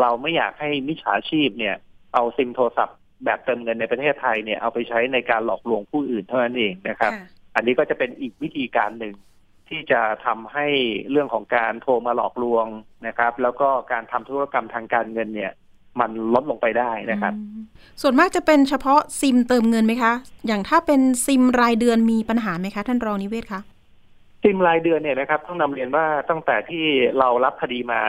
[0.00, 1.76] เราไม่อยากให้มิจฉาชีพเนี่ย
[2.14, 7.12] เอาซิมโทรศัพท์แบบเติมเงินในประเทศไทยเนี่ยเอาไปใช้ในการหลอกลวงผู้อื่นเท่านั้นเองนะครับ
[7.54, 9.14] อันนี้ก็จะเป็นอีกวิธีการหนึ่ง
[9.70, 10.66] ที่จะทำให้
[11.10, 12.66] เรื่องของการโทรมาหลอกลวง
[13.06, 15.52] นะครับ แล้วก็การทำธุรกรรมทางการเงินเนี่ย
[16.00, 17.34] มันลดลงไปได้นะครับ
[18.02, 20.12] ส่วนมากจะเป็นเฉพาะซิมเติมเงินไหมคะ
[20.46, 23.60] อย่างถ้าเป็นซิมรายเดือนมีปัญหาไหมคะท่านรองนิเวศคะ
[24.42, 26.84] ซิมรายเดือนเนี่ยนะครับต้องนำเรียนว่าตั้งแต่ที่
[27.18, 28.00] เรารับคดีมา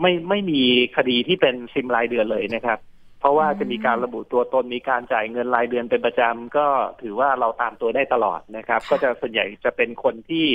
[0.00, 0.60] ไม่ไม่มี
[0.96, 2.78] คดีที่เป็นซิมรายเดือนเลยนะครับ
[3.20, 6.66] เพราะว่าจะมีการระบุตัวตนมีการจ่ายเงินรายเดือนเป็นประจำก็
[7.02, 10.46] ถือว่าเราตามตัวได้ตลอดนะครับ ก็จะส่วนใหญ่จะเป็นคนที่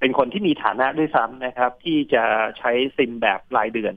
[0.00, 2.24] เป็นคนที่มีฐานะด้วยซ้ำนะครับ ที่จะ
[2.58, 3.94] ใช้ซิมแบบรายเดือน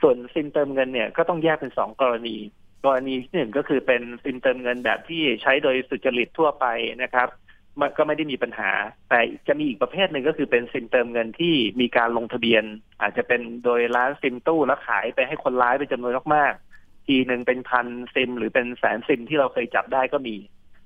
[0.00, 2.36] ส่วนซิมเติมเงินเนี่ยก็ต้องแยกเป็นสองกรณี
[2.86, 6.66] กรณีที่หนึ่งก็คือเป็นซิมเติมเงินแบบที่ใช้โดยสุจริตทั่วไป
[7.02, 7.28] นะครับ
[7.96, 8.70] ก็ไม่ได้มีปัญหา
[9.08, 12.64] แต่จะมีอีกประเภทหนึ่งก็คือเป็นซิมเติมเงินที่มีการลงทะเบียน
[13.00, 20.36] อาจจะเป็นโดยร้านซิมตู้แล้วขายไปให้คนร้ายเป็นจำนวนมากๆ ทีหนึ่งเป็นพันซิม หรือเป็นแสนซิมที่เราเคยจับได้ก็มี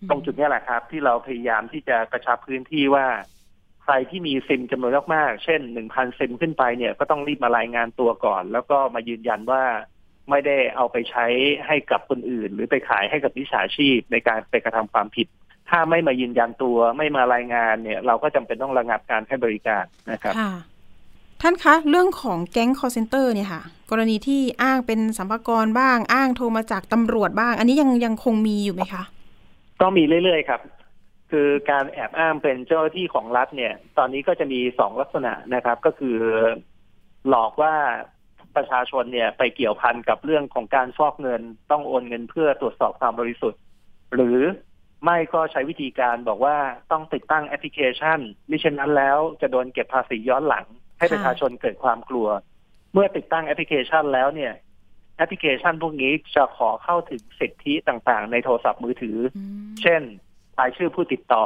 [0.08, 3.06] ตรงจุดนี้แหละครับ ที่เราพยายามที่จะกระชับพื้นที่ว่า
[3.86, 9.62] ใครที่มีซิมจำนวนมากๆ เช่นหนึ่งพันซิมขึ้นไปเนี่ยก็ต้องรีบมารายงานตัวก่อน แล้วก็มายืนยันว่า
[10.30, 11.26] ไม่ได้เอาไปใช้
[11.66, 15.26] ให้กับคนอื่น หรือไปขายให้กับวิชาชีพในการไปกระทำความผิด
[15.70, 20.52] ถ้าไม่มายืนยันตัวไม่มารายงานเนี่ย เราก็จำเป็นต้องระงับการให้บริการนะครับค่ะ
[21.42, 29.02] ท่านคะ เรื่องของแก๊ง call center เนี่ยค่ะ กรณีที่อ้างเป็นสัมภาระบ้าง อ้างโทรมาจากตำรวจบ้าง อันนี้ยังยังคงมีอยู่ไหมคะ
[29.80, 30.60] ก็มีเรื่อยๆครับ
[31.30, 36.16] คือการแอบอ้างเป็นเจ้าหน้าที่ของรัฐเนี่ย ตอนนี้ก็จะมีสองลักษณะนะครับ ก็คือ
[37.28, 37.74] หลอกว่า
[38.56, 43.60] ประชาชนเนี่ยไปเกี่ยวพันกับเรื่องของการฟอกเงินต้องโอนเงินเพื่อตรวจสอบความบริสุทธิ์
[44.14, 44.38] หรือ
[45.04, 46.56] ไม่ก็ใช้วิธีการบอกว่า
[46.92, 48.18] ต้องติดตั้งแอปพลิเคชัน
[48.50, 50.66] มิเช่นนั้นแล้วจะโดนเก็บภาษีย้อนหลัง
[50.98, 52.28] ให้ประชาชนเกิดความกลัว
[52.92, 54.52] เมื่อติดตั้งแอปพลิเคชันแล้วเนี่ย
[55.16, 59.18] แอปพลิเคชันพวกนี้จะขอเข้าถึงสิทธิต่างๆ ในโทรศัพท์มือถือ
[59.82, 60.02] เช่น
[60.60, 61.44] รายชื่อผู้ติดต่อ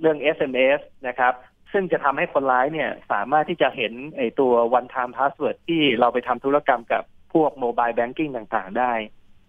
[0.00, 1.34] เรื่อง SMS นะครับ
[1.72, 7.02] ซึ่งจะทำให้คนร้ายเนี่ยสามารถที่จะเห็นไอตัว one time password ที่เราไปทำธุรกรรมกับ
[7.34, 8.92] พวก mobile banking ต่างๆได้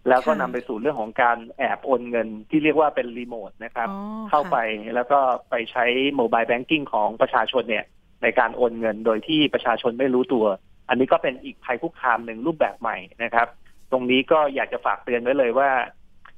[0.10, 3.90] แล้วก็นำไปสู่เรื่องของการแอบโอนเงินที่เรียกว่าเป็นรีโมทนะครับ
[4.30, 4.58] เข้าไป
[4.96, 7.86] แล้วก็ไปใช้ mobile banking ของประชาชนเนี่ย
[8.24, 10.46] ในการโอนเงินโดยที่ประชาชนไม่รู้ตัว
[10.90, 13.48] อันนี้ก็เป็นอีกภัยคุกคามหนึ่งรูปแบบใหม่นะครับ
[13.92, 15.70] ตรงนี้ก็อยากจะฝากเตือนไว้เลยว่า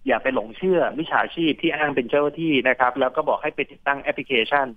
[0.07, 4.67] อย่าไปหลงเชื่อวิชาชีพที่อ้างเป็นเจ้าหน้าที่นะครับ แล้วก็บอกให้ไปติดตั้งแอปพลิเคชัน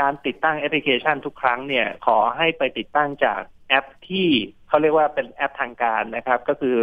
[0.00, 4.28] การติดตั้งแอปพลิเคชันทุกครั้งเนี่ย ขอให้ไปติดตั้งจากแอปที่
[4.68, 6.76] เขาเรียกว่าเป็นแอปทางการนะครับ ก็คือ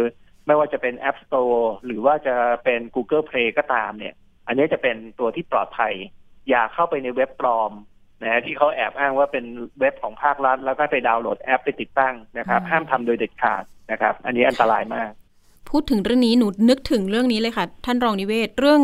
[0.46, 4.14] ไม่ว่าจะเป็น App Store หรือว่าจะเป็น Google Play ก็ตามเนี่ย
[4.46, 5.94] อันนี้จะเป็นตัวที่ปลอดภัย
[6.48, 7.72] อย่าเข้าไปในเว็บปลอม
[8.22, 9.44] นะที่เขาแอบอ้างว่าเป็น
[9.80, 15.12] เว็บของภาครัฐ แล้วก็ไปดาวน์โหลดแอปไปติดตั้งนะครับ ห้ามทำโดยเด็ดขาดนะครับ อันนี้อันตรายมาก
[15.68, 18.82] พูดถึงเรื่องนี้หนูนึกถึงเรื่องนี้เลยค่ะ ท่านรองนิเวศเรื่อง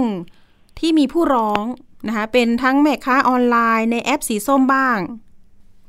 [0.79, 1.65] ที่มีผู้ร้อง
[2.09, 4.99] นะคะ เป็นทั้งแม่ค้าออนไลน์ในแอปสีส้มบ้าง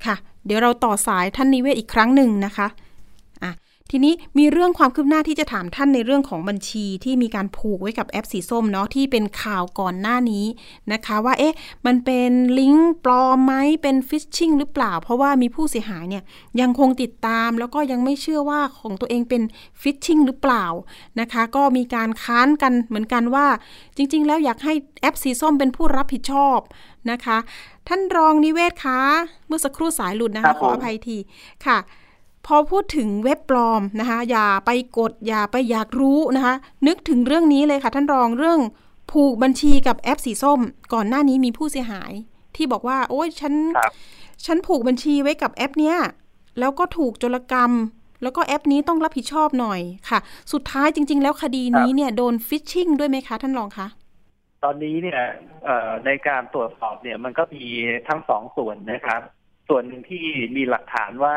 [0.06, 2.88] ค่ะ เดี๋ยวเราต่อสายท่านนิเวศอีกครั้งหนึ่งนะคะอะ
[3.91, 10.45] ทีนี้มีเรื่องความคืบหน้าที่จะถามท่านในเรื่องของบัญชีที่มีการผูกไว้กับแอปสีส้มเนาะที่เป็นข่าวก่อนหน้านี้
[10.93, 16.23] นะคะ ว่าเอ๊ะมันเป็นลิงก์ปลอมไหมเป็นฟิชชิงหรือเปล่า เพราะว่ามีผู้เสียหายเนี่ย
[16.62, 19.41] ยังคงติดตามแล้วก็ยังไม่เชื่อว่าของตัวเองเป็น
[19.82, 20.65] ฟิชชิงหรือเปล่า
[21.19, 23.47] นะคะ ก็มีการค้านกันเหมือนกันว่า
[23.97, 26.60] จริง ๆ แล้วอยากให้แอปสีส้มเป็นผู้รับผิดชอบ
[27.12, 27.38] นะคะ
[27.88, 28.99] ท่านรองนิเวศคะ
[29.47, 31.17] เมื่อสักครู่สายหลุดนะคะขออภัยที
[31.65, 31.78] ค่ะ
[32.45, 36.56] พอพูดถึงเว็บปลอมนะคะ อย่าไปกดอย่าไปอยากรู้นะคะ
[36.88, 38.60] นึกถึงเรื่องนี้เลยค่ะ ท่านรองเรื่อง
[39.12, 40.60] ผูกบัญชีกับแอปสีส้ม
[40.93, 42.12] ก่อนหน้านี้มีผู้เสียหาย
[42.56, 43.54] ที่บอกว่า โอ้ยฉัน
[44.45, 45.97] ฉันผูกบัญชีไว้กับแอปเนี้ย
[46.60, 47.71] แล้วก็ถูกโจรกรรม
[48.23, 50.19] แล้วก็แอปนี้ต้องรับผิดชอบหน่อยค่ะ
[50.54, 53.88] สุดท้ายจริง ๆ แล้วคดีนี้เนี่ยโดนฟิชชิงด้วยไหมคะ ท่านรองคะ
[54.63, 55.21] ตอนนี้เนี่ย
[56.06, 57.63] ในการตรวจสอบเนี่ยมันก็มี
[58.08, 59.21] ทั้งสองส่วนนะครับ
[59.69, 60.25] ส่วนหนึ่งที่
[60.56, 61.36] มีหลักฐานว่า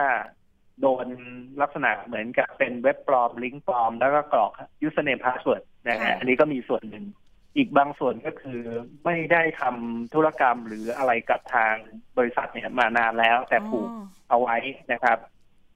[0.81, 1.07] โดน
[1.61, 4.53] ลักษณะเหมือนกับเป็นเว็บปลอมลิงก์ปลอม แล้วก็กรอก
[4.87, 7.05] username password นะฮะอันนี้ก็มีส่วนหนึ่ง
[7.57, 8.61] อีกบางส่วนก็คือ
[9.05, 11.75] ไม่ได้ทำธุรกรรมหรืออะไรกับทาง
[12.19, 13.89] บริษัทเนี่ยมานานแล้ว แต่ผูก
[14.29, 14.57] เอาไว้
[14.93, 15.19] นะครับ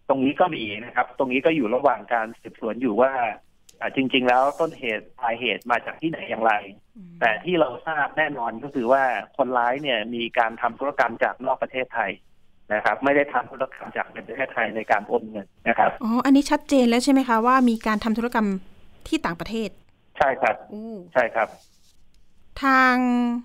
[0.09, 3.12] ตรงนี้ก็มีนะครับ ตรงนี้ก็อยู่ระหว่างการสืบสวนอยู่ว่า
[3.96, 6.52] จริง ๆ แล้วต้นเหตุปลายเหตุมาจากที่ไหนอย่างไร
[7.20, 9.04] แต่ที่เราทราบแน่นอนก็คือว่า
[9.37, 12.11] คนร้ายเนี่ยมีการทำธุรกรรมจากนอกประเทศไทย
[12.72, 18.46] นะครับ ไม่ได้ทำธุรกรรมจากในประเทศไทยในการโอนเงินนะครับอ๋ออันนี้ชัดเจนแล้วใช่ไหมคะว่ามีการทำธุรกรรม
[19.09, 19.70] ที่ต่างประเทศ
[20.18, 20.57] ใช่ครับ
[21.14, 21.48] ใช่ครับ
[22.64, 22.96] ทาง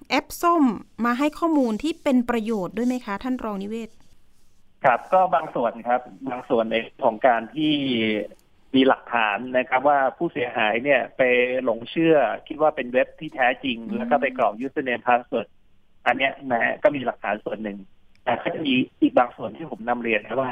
[0.10, 0.64] แอปส้ม
[1.06, 3.90] มาให้ข้อมูลที่เป็นประโยชน์ด้วยไหมคะ ท่านรองนิเวศ
[4.86, 7.74] ครับ ก็บางส่วนครับ บางส่วนในของการที่
[8.76, 11.22] มีหลักฐานนะครับว่าผู้เสียหายเนี่ยไป
[11.64, 12.16] หลงเชื่อ
[12.48, 15.48] คิดว่าเป็นเว็บที่แท้จริง แล้วก็ไปกรอก username password
[16.06, 17.78] อันนี้นะก็มีหลักฐานส่วนหนึ่ง
[18.24, 20.52] แต่ก็จะมีอีกบางส่วนที่ผมนำเรียนนะว่า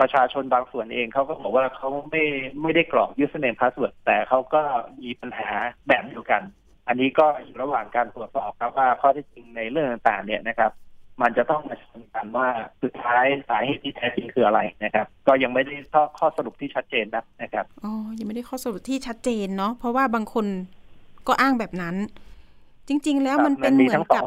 [0.00, 2.22] ประชาชนบางส่วนเองเขาก็บอกว่าเขาไม่
[2.62, 4.62] ไม่ได้กรอก username password แต่เขาก็
[5.02, 5.50] มีปัญหา
[5.88, 6.42] แบบเดียวกัน
[6.88, 10.72] อันนี้ก็อยู่ระหว่างการตรวจสอบครับว่าข้อที่จริงในเรื่องต่างๆ เนี่ยนะครับ
[11.22, 12.48] มันจะต้องมาชนกันว่า
[12.82, 20.46] สุดท้ายสาเหตุที่แท้จริงคืออะไรนะครับ ก็ยังไม่ได้ข้อข้อสรุปที่ชัดเจนนะนะครับอ๋อยังไม่ได้ข้อสรุปที่ชัดเจนเนาะเพราะว่าบางคน
[21.28, 21.96] ก็อ้างแบบนั้น
[22.88, 24.24] จริง ๆ แล้วมันเป็นเหมือนกับ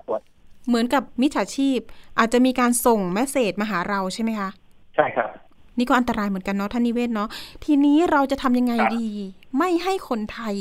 [0.67, 1.80] เหมือนกับมิจฉาชีพ
[2.19, 4.49] อาจจะมีการส่งแมสเซจมาหาเราใช่ไหมคะ
[4.95, 5.30] ใช่ครับ
[5.77, 7.30] นี่ก็อันตรายเหมือนกันเนาะท่านนิเวศเนาะ
[7.65, 9.08] ทีนี้เราจะทำยังไงดี
[9.58, 10.56] ไม่ให้คนไทย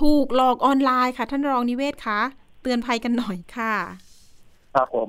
[0.00, 2.20] ถูกหลอกออนไลน์ค่ะ ท่านรองนิเวศคะ
[2.62, 3.74] เตือนภัยกันหน่อยค่ะ
[4.74, 5.08] ครับผม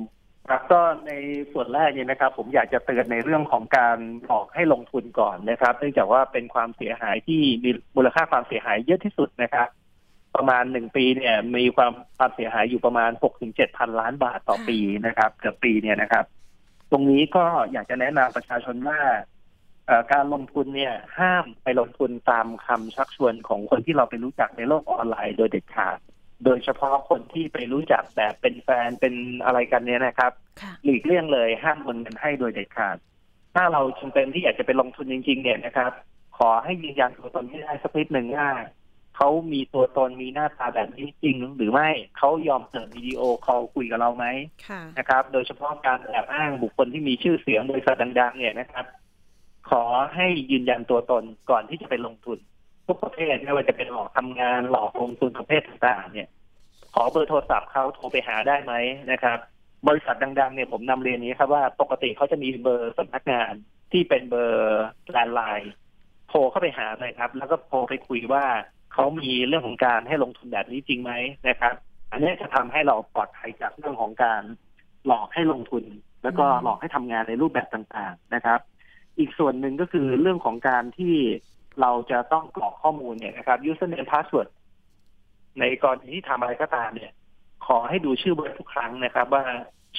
[0.49, 1.11] ครับก็ใน
[1.53, 9.67] ส่วนแรกเนี่ยนะครับ ผมอยากจะเตือนในเรื่องของการหลอกให้ลงทุนก่อนนะครับ เนื่องจากว่าเป็นความเสียหายที่มีมูลค่าความเสียหายเยอะที่สุดนะครับ
[10.35, 16.25] ประมาณหนึ่งปีเนี่ยมีความความเสียหายอยู่ประมาณหกถึงเจ็ดพันล้านบาทต่อปีนะครับเกือบปีเนี่ยนะครับ
[16.91, 18.99] ตรงนี้ก็อยากจะแนะนำประชาชนว่า
[20.11, 25.97] การลงทุนเนี่ยห้ามไปลงทุนตามคำชักชวนของคนที่เราไปรู้จักในโลกออนไลน์โดยเด็ดขาด
[26.45, 29.13] โดยเฉพาะคนที่ไปรู้จักแบบเป็นแฟนเป็น
[29.45, 30.31] อะไรกันเนี้ยนะครับ
[30.83, 32.97] หลีกเลี่ยงเลยห้ามโอนเงินให้โดยเด็ดขาด
[33.55, 35.91] ถ้าเราจำเป็นที่อยากจะไปลงทุนจริง ๆ เนี่ยนะครับ
[36.37, 38.49] ขอให้ยืนยันตัวตนให้ได้สักนิดหนึ่งว่า
[39.17, 44.25] เขามีตัวตนมีหน้าตาแบบนี้จริงหรือไม่เขายอมเปิดวิดีโอคอลคุยกับเราไหม
[44.97, 48.85] นะครับ โดยเฉพาะการแอบอ้างบุคคลที่มีชื่อเสียงบริษัทดังๆ เนี่ยนะครับ
[49.69, 49.83] ขอ
[50.15, 52.37] ให้ยืนยันตัวตนก่อนที่จะไปลงทุน
[52.87, 56.29] ทุกประเภทไม่ว่าจะเป็นหลอกทำงานหลอกลงทุนประเภทต่างๆ เนี่ย
[56.93, 58.73] ขอเบอร์โทรศัพท์เขาโทรไปหาได้ไหม
[59.11, 59.37] นะครับ
[59.87, 63.53] บริษัทดังๆ เนี่ยผมนำเรียนนี้ครับว่าปกติเขาจะมีเบอร์สำนักงาน
[63.91, 65.73] ที่เป็นเบอร์แลนไลน์
[66.29, 68.45] โทรเข้าไปหาเลยครับ แล้วก็โทรไปคุยว่า
[68.93, 71.11] เขามีเรื่องของการให้ลงทุนแบบนี้จริงไหม
[71.47, 71.73] นะครับ
[72.11, 74.41] อันนี้จะทำให้เราปลอดภัยจากเรื่องของการ
[75.05, 75.83] หลอกให้ลงทุน
[76.23, 78.59] แล้วก็หลอกให้ทำงานในรูปแบบต่างๆนะครับ
[79.19, 81.15] อีกส่วนหนึ่งก็คือเรื่องของการที่
[81.81, 84.49] เราจะต้องกรอกข้อมูลเนี่ยนะครับ username password
[85.59, 87.11] ในกรณีที่ทำอะไรก็ตามเนี่ย
[87.65, 89.45] ขอให้ดูชื่อเว็บทุกครั้งนะครับ ว่า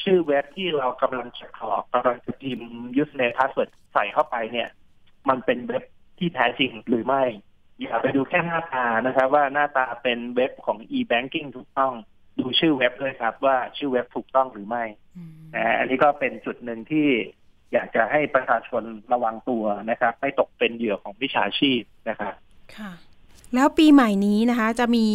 [0.02, 2.70] ชื่อเว็บที่เรากำลังจะกรอกกำลังจะพิมพ์
[3.02, 4.68] username password ใส่เข้าไปเนี่ย
[5.28, 5.82] มันเป็นเว็บ
[6.18, 7.22] ที่แท้จริงหรือไม่
[7.80, 11.92] อย่าไปดูแค่หน้าตานะครับ ว่าหน้าตาเป็นเว็บของ e-banking ถูกต้อง
[12.38, 14.84] ดูชื่อเว็บด้วยครับ ว่าชื่อเว็บถูกต้องหรือไม่
[15.54, 17.08] นะอันนี้ก็เป็นจุดหนึ่งที่
[17.72, 18.82] อยากจะให้ประชาชน
[19.12, 22.34] ระวังตัวนะครับ ไม่ตกเป็นเหยื่อของวิชาชีพนะครับ
[22.76, 22.92] ค่ะ
[23.54, 25.08] แล้วปีใหม่นี้นะคะ จะมี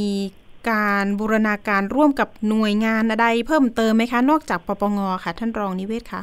[0.71, 6.21] การบูรณาการร่วมกับหน่วยงานใดเพิ่มเติมไหมคะ นอกจากปปงค่ะ ท่านรองนิเวศคะ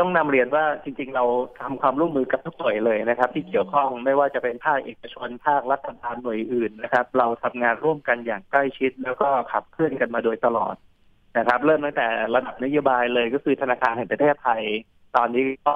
[0.00, 1.24] ต้องนำเรียนว่าจริง ๆ เรา
[1.60, 10.74] ทำความร่วมมือกับทุกหน่วยเลยนะครับ ที่เกี่ยวข้องไม่ว่าจะเป็นภาคเอกชนภาครัฐบาลหน่วยอื่นนะครับ เราทำงานร่วมกันอย่างใกล้ชิด แล้วก็ขับเคลื่อนกันมาโดยตลอด
[11.38, 14.62] นะครับ เริ่มตั้งแต่ระดับนโยบายเลยก็คือธนาคารแห่งประเทศไทย
[15.16, 15.72] ตอนนี้ก็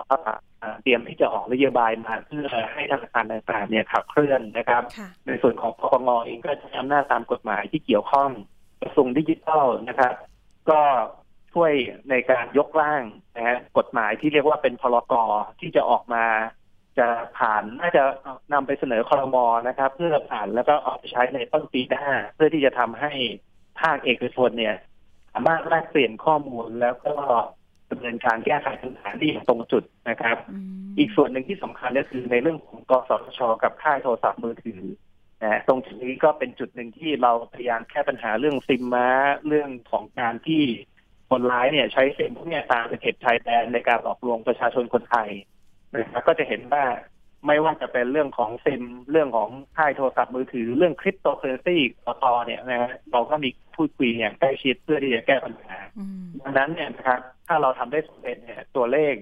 [0.82, 4.82] เตรียมที่จะออกนโยบายมาเพื่อให้ธนาคารต่างๆเนี่ยขับเคลื่อนนะครับ
[5.26, 8.30] ในส่วนของปปงเองก็จะอำนาจตามกฎหมายที่เกี่ยวข้อง
[8.82, 10.12] กระทรวงดิจิทัลนะครับ
[10.70, 10.80] ก็
[11.52, 11.72] ช่วย
[12.10, 13.02] ในการยกร่าง
[13.36, 15.14] นะฮะกฎหมายที่เรียกว่าเป็นพรก
[15.60, 16.24] ที่จะออกมา
[16.98, 17.06] จะ
[17.38, 18.02] ผ่านน่าจะ
[18.52, 23.12] นำไปเสนอคอรมอนะครับ เพื่อผ่านแล้วก็ออกไปใช้ในต้นปีหน้า เพื่อที่จะทำให้
[23.80, 24.76] ภาคเอกชนเนี่ย
[25.32, 27.14] สามารถแลกเปลี่ยนข้อมูลแล้วก็
[27.90, 30.36] ดำเนินการแก้ไขปัญหาที่ตรงจุดนะครับ
[30.98, 34.82] อีกส่วนหนึ่งที่สำคัญก็คือในเรื่องของกสทช กับค่ายโทรศัพท์มือถือ
[35.42, 39.08] นะตรงจุดนี้ก็เป็นจุดหนึ่งที่เราพยายามแก้ปัญหาเรื่องซิมม้า
[39.46, 40.62] เรื่องของการที่
[41.32, 45.28] คนร้ายเนี่ยใช้ซิมพวกนี้ตามตะเข็บชายแดนในการหลอกลวงประชาชนคนไทย
[45.94, 46.84] นะครับก็จะเห็นว่า
[47.46, 55.76] ไม่ว่าจะเป็นเรื่องของซิมเรื่องของค่ายโทรศัพท์มือถือเรื่องคริปโตเคอเรนซีต่อเนี่ยนะฮะเราก็มีพูดคุยอย่างใกล้ชิดเพื่อที่จะแก้ปัญหา
[56.42, 59.14] ดังนั้นเนี่ยนะครับ ถ้าเราทำได้สำเร็จเนี่ยตัวเลข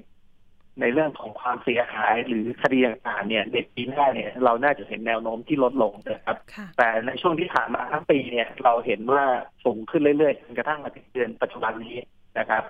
[0.81, 6.37] ในเรื่องของความเสียหายหรือคดีต่างๆเนี่ยเด็กปีหน้าเนี่ยเราน่าจะเห็นแนวโน้มที่ลดลงนะครับ
[6.79, 9.25] แต่ในช่วงที่ผ่านมาทั้งปีเนี่ยเราเห็นว่า
[9.65, 11.97] สูงขึ้นเรื่อยๆจนกระทั่งมาถึงเดือนปัจจุบันนี้
[12.39, 12.63] นะครับ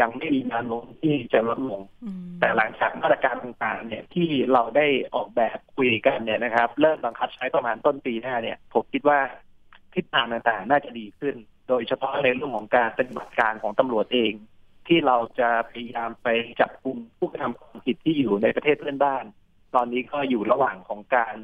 [0.00, 1.80] ยังไม่มีแนวโน้มที่จะลดลง
[2.40, 9.18] แต่หลังจากมาตรการต่างๆ เนี่ยที่เราได้ออกแบบคุยกันเนี่ยนะครับ เริ่มบังคับใช้ประมาณต้นปีหน้าเนี่ยผมคิดว่า
[9.94, 11.34] ทิศทางต่างๆ น่าจะดีขึ้น
[11.68, 14.32] โดยเฉพาะในเรื่องของการปฏิบัติการของตำรวจเอง
[14.88, 16.28] ที่เราจะพยายามไป
[16.60, 19.24] จับกลุ่มผู้กระทำความผิดที่อยู่ในประเทศเพื่อนบ้าน
[19.74, 21.36] ตอนนี้ก็อยู่ระหว่างของการ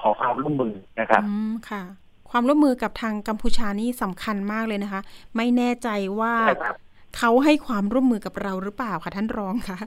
[0.00, 1.82] ขอความร่วมมือนะครับอืมค่ะ
[2.30, 5.00] ความร่วมมือกับทางกัมพูชานี่สำคัญมากเลยนะคะ
[5.36, 5.88] ไม่แน่ใจ
[6.20, 6.34] ว่า
[7.18, 9.78] เขาให้ความร่วมมือกับเราหรือเปล่าคะท่านรองคะ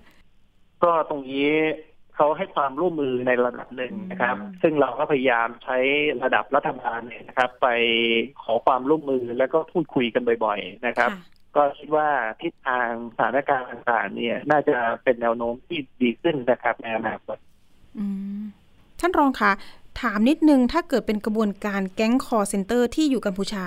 [0.84, 1.50] ก็ตรงนี้
[2.16, 5.78] เขาให้ความร่วมมือในระดับหนึ่งนะครับ ซึ่งเราก็พยายามใช้
[6.24, 7.68] ระดับรัฐบาลเนี่ยนะครับ ไป
[8.44, 11.12] ขอความร่วมมือแล้วก็พูดคุยกันบ่อย ๆ นะครับ
[11.56, 12.10] ก็คิดว่า
[12.42, 17.38] ทิศทางสถานการณ์ต่างๆเนี่ย น่าจะเป็นแนวโน้มที่ดีขึ้นนะครับในอนาคต
[19.00, 19.52] ท่านรองคะ
[20.02, 23.66] ถามนิดนึงถ้าเกิดเป็นกระบวนการแก๊งคอร์เซนเตอร์ที่อยู่กัมพูชา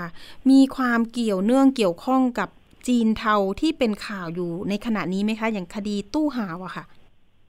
[0.51, 2.49] มีความเกี่ยวเนื่องเกี่ยวข้องกับ
[2.89, 6.85] จีนเทาที่เป็นข่าวอยู่ในขณะนี้ไหมคะ อย่างคดีตู้หาวอะค่ะ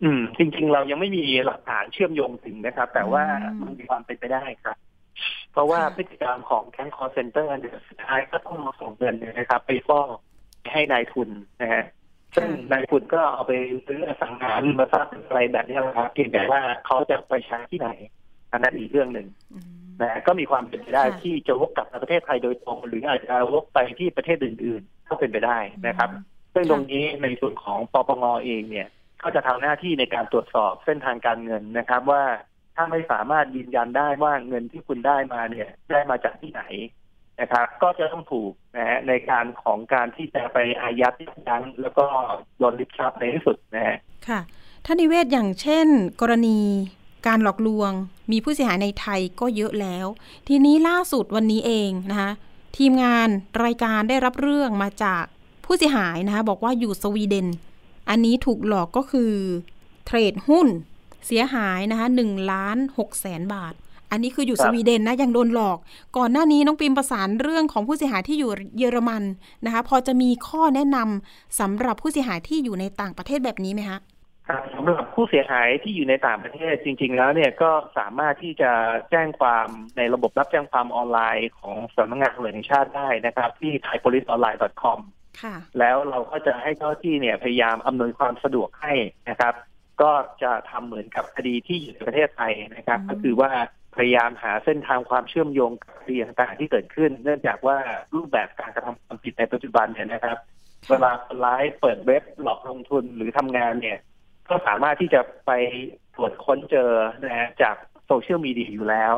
[0.04, 3.24] อืม จริง ๆ เรายังไม่มีหลักฐานเชื่อมโยงถึงนะครับ แต่ว่า
[3.62, 4.78] มันมีความเป็นไปได้ครับ
[5.52, 10.08] เพราะว่าพฤติกรรมของแก๊ง call center เนี่ยสุดท้ายก็ต้องมาส่งเงินนะครับ ไปฟอก
[10.72, 11.30] ให้นายทุน
[11.62, 11.84] นะฮะ
[12.36, 13.54] ซึ่งนายทุนก็เอาไป
[13.88, 17.90] ซื้อสังหารมาสร้างอะไรแบบนี้นะครับเพียงแต่ว่าเขาจะไปใช้ที่ไหน
[18.52, 19.28] อันนั้นอีกเรื่องหนึ่ง
[20.02, 26.10] นะก็มีความเป็นไปได้ที่จะวกกลับมาประเทศไทยโดยตรงหรืออาจจะวกไปที่ประเทศอื่นๆก็เป็นไปได้นะครับ
[26.54, 28.88] ซึ่งตรงนี้ในส่วนของปปงเองเนี่ย
[29.24, 32.24] ก็จะทำหน้าที่ในการตรวจสอบเส้นทางการเงินนะครับว่า
[32.76, 36.64] ถ้าไม่สามารถยืนยันได้ว่าเงินที่คุณได้มาเนี่ย ได้มาจากที่ไหน
[37.40, 41.14] นะครับ ก็จะต้องถูกนะฮะในการของการที่จะไปอายัด
[41.48, 42.06] ยั้งแล้วก็
[42.58, 43.98] โดนลิบทรัพย์ในที่สุดนะฮะ
[44.28, 44.40] ค่ะ
[44.86, 45.88] ท่านนิเวศอย่างเช่น
[46.22, 46.60] กรณี
[47.28, 47.92] การหลอกลวง
[48.32, 50.06] มีผู้เสียหายในไทยก็เยอะแล้ว
[50.48, 52.32] ทีนี้ล่าสุดวันนี้เองนะคะ
[52.78, 53.28] ทีมงาน
[53.64, 55.24] รายการได้รับเรื่องมาจาก
[55.66, 57.48] ผู้เสียหายนะคะบอกว่าอยู่สวีเดน
[58.10, 59.34] อันนี้ถูกหลอกก็คือ
[60.06, 60.68] เทรดหุ้น
[61.28, 63.74] เสียหายนะคะหนึ่งล้านหกแสนบาท
[64.12, 65.78] อันนี้คืออยู่สวีเดนนะยังโดนหลอก
[66.18, 69.24] ก่อนหน้านี้น้องปิมประสานเรื่องของผู้เสียหายที่อยู่เยอรมัน
[69.66, 74.00] นะคะ พอจะมีข้อแนะนำสำหรับผู้เสียหายที่อยู่ในต่างประเทศแบบนี้ไหมคะ
[74.48, 78.72] ครับสำหรับผู้เสียหายที่อยู่ในต่างประเทศจริง ๆ แล้วเนี่ยก็สามารถที่จะ
[79.12, 79.68] แจ้งความ
[79.98, 85.00] ในระบบรับแจ้งความออนไลน์ของสำนักงานตำรวจแห่งชาติได้นะครับ ที่ thaipoliceonline.com
[85.80, 88.94] แล้วเราก็จะให้เจ้าที่เนี่ยพยายามอำนวยความสะดวกให้
[89.30, 89.54] นะครับ
[90.02, 90.12] ก็
[90.44, 93.52] จะทำเหมือนกับคดีที่อยู่ในประเทศไทยนะครับ ก็คือว่า
[93.96, 97.78] พยายามหาเส้นทางความเชื่อมโยงกับคดีต่างๆที่เกิดขึ้น เนื่องจากว่า
[98.16, 100.38] รูปแบบการกระทำความผิดในปัจจุบันเนี่ยนะครับ
[100.90, 103.98] เวลาคนร้ายเปิดเว็บหลอกลงทุนหรือทำงานเนี่ย
[104.50, 105.52] ก็สามารถที่จะไป
[106.16, 106.92] ตรวจค้นเจอ
[107.24, 107.76] นะฮะจาก
[108.08, 109.16] โซเชียลมีเดียอยู่แล้ว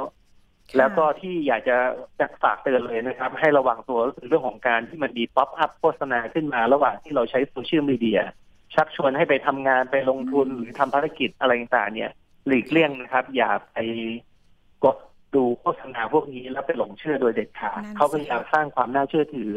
[0.78, 1.78] แล้วก็ที่อยากจะ
[2.20, 8.22] จะฝากเตือนเลยนะครับ ให้ระวังตัวก็คือเรื่องของการที่มันมี pop-up โฆษณาขึ้นมาระหว่างที่เราใช้โซเชียลมีเดีย
[8.76, 12.12] ชักชวนให้ไปทำงานไปลงทุนหรือทำภารกิจอะไรต่างๆเนี่ย
[12.48, 14.31] หลีกเลี่ยงนะครับ อย่าไปก
[15.32, 19.52] ดดูโฆษณาพวกนี้แล้วไปหลงเชื่อโดยเด็ดขาดเขาพยายามสร้างความน่าเชื่อถือ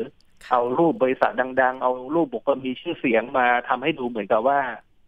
[0.51, 4.61] เอารูปบริษัทดัง ๆ เอารูปบุคคลมีชื่อเสียงมาทำให้ดูเหมือนกับว่า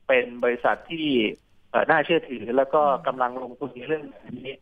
[0.08, 1.06] เป็นบริษัทที่
[1.90, 4.04] น่าเชื่อถือ แล้วก็กำลังลงทุนในเรื่อง
[4.38, 4.54] นี้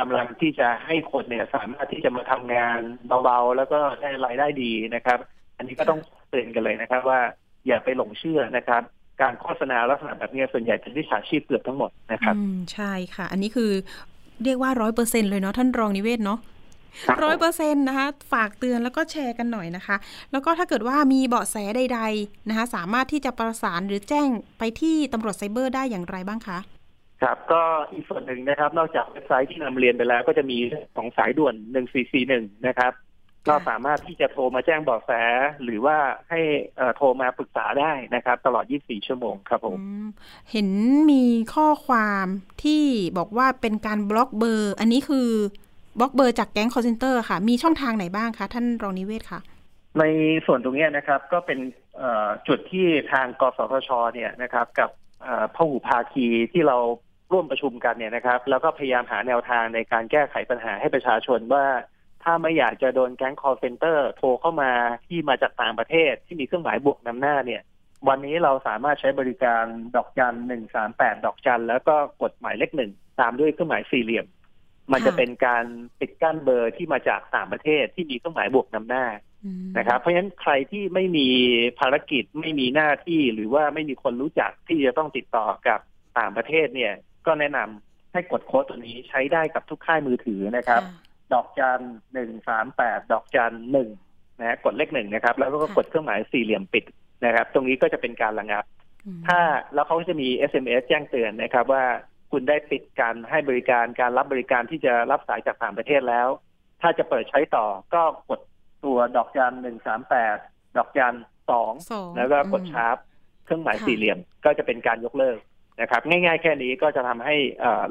[0.00, 2.80] กำลังที่จะให้คนเนี่ยสามารถที่จะมาทำงาน
[3.24, 5.18] เบาๆ แล้วก็ได้รายได้ดีนะครับ
[5.56, 7.20] อันนี้ก็ต้องเตือนกันเลยนะครับ ว่า
[7.66, 8.82] อย่าไปหลงเชื่อนะครับ
[9.20, 12.34] การโฆษณาลักษณะแบบนี้ส่วนใหญ่เป็นวิชาชีพเกือบทั้งหมดนะครับ
[12.72, 13.70] ใช่ค่ะ อันนี้คือ
[14.42, 16.38] เรียกว่าร้อยเปอร์เซ็นเลยเนาะท่านรองนิเวศเนาะ
[17.24, 19.96] ร้อยเปอร์เซ็นต์นะคะ ฝากเตือนแล้วก็แชร์กันหน่อยนะคะ
[20.32, 26.58] แล้วก็ถ้าเกิดว่ามีเบาะแสใด ๆนะคะ สามารถที่จะประสานหรือแจ้งไปที่ตำรวจไซเบอร์ได้อย่างไรบ้างคะ
[27.22, 30.58] ครับ ก็อีกส่วนหนึ่งนะครับ นอกจากเว็บไซต์ที่นำเรียนไปแล้ว ก็จะมี
[30.96, 32.92] ของสายด่วนหนึ่งสี่สี่หนึ่งนะครับ
[33.48, 35.10] ก็สามารถที่จะโทรมาแจ้งเบาะแส
[35.62, 35.96] หรือว่า
[36.30, 36.40] ให้
[36.96, 39.78] โทรมาปรึกษาได้นะครับ ตลอด 24 ชั่วโมงครับผม
[40.50, 40.68] เห็น
[41.10, 42.26] มีข้อความ
[42.62, 42.82] ที่
[43.18, 45.28] บอกว่าเป็นการบล็อกเบอร์ อันนี้คือ
[45.98, 49.40] บล็อกเบอร์จากแก๊ง call center ค่ะ มีช่องทางไหนบ้างคะท่านรองนิเวศค่ะ
[49.98, 50.04] ใน
[50.46, 51.58] ส่วนตรงนี้นะครับ ก็เป็น
[52.48, 54.90] จุดที่ทางกสทชเนี่ยนะครับ กับ
[55.54, 56.76] พหุภาคีที่เรา
[57.32, 61.64] ร่วมประชุมกันเนี่ยนะครับ แล้วก็พยายามหาแนวทางในการแก้ไขปัญหาให้ประชาชนว่า
[62.24, 64.70] ถ้าไม่อยากจะโดนแก๊ง call center โทรเข้ามา
[65.06, 67.62] ที่มาจากต่างประเทศที่มีเครื่องหมายบวกนำหน้าเนี่ย
[68.08, 69.64] วันนี้เราสามารถใช้บริการ
[69.96, 74.26] ดอกจันหนึ่งสามแปดดอกจันแล้วก็กดหมายเลขหนึ่งตามด้วยเครื่องหมายสี่เหลี่ยม
[74.92, 75.64] มันจะเป็นการ
[76.00, 79.06] ปิดกั้นเบอร์ที่มาจากต่างประเทศที่มีเครื่องหมายบวกนำหน้า
[79.78, 81.28] นะครับ เพราะฉะนั้นใครที่ไม่มี
[81.80, 85.80] ภารกิจไม่มีหน้าที่หรือว่าไม่มีคนรู้จักที่จะต้องติดต่อกับ
[86.18, 86.92] ต่างประเทศเนี่ย
[87.26, 90.82] ก็แนะนำให้กดโค้ดตัวนี้ใช้ได้กับทุกค่ายมือถือนะครับ
[91.32, 91.80] ดอกจัน
[92.14, 93.88] หนึ่งสามแปดดอกจันหนึ่ง
[94.40, 96.84] นะกดเลขหนึ่งนะครับ แล้วก็กดเครื่องหมายสี่เหลี่ยมปิด
[97.24, 98.64] นะครับ ตรงนี้ก็จะเป็นการระงับ
[99.26, 99.40] ถ้า
[99.74, 101.84] แล้วเขาจะมี SMS แจ้งเตือนนะครับ ว่า
[102.30, 106.28] คุณได้ปิดการให้บริการการรับบริการที่จะรับสายจากต่างประเทศแล้ว
[106.82, 108.40] ถ้าจะเปิดใช้ต่อก็กด
[108.84, 110.36] ตัวดอกจันหนึ่งสามแปด
[110.76, 111.16] ดอกจัน
[111.50, 111.72] สอง
[112.16, 112.96] แล้วก็กดชาร์ป
[113.44, 115.38] เครื่องหมายสี่เหลี่ยมก็จะเป็นการยกเลิก
[115.80, 117.36] นะครับ ง่ายๆแค่นี้ก็จะทำให้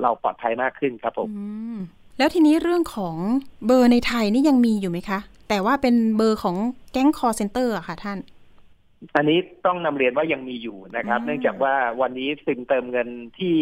[0.01, 1.29] เราปลอดภัยมากขึ้นครับผม
[2.17, 3.15] แล้วทีนี้เรื่องของ
[3.65, 6.55] เบอร์ในไทยนี่ยังมีอยู่ไหมคะ แต่ว่าเป็นเบอร์ของ
[6.91, 8.19] แก๊ง call center อะค่ะท่าน
[9.15, 13.55] อันนี้ต้องนำเรียนว่ายังมีอยู่นะครับ เนื่องจากว่าวันนี้ซิมเติมเงินที่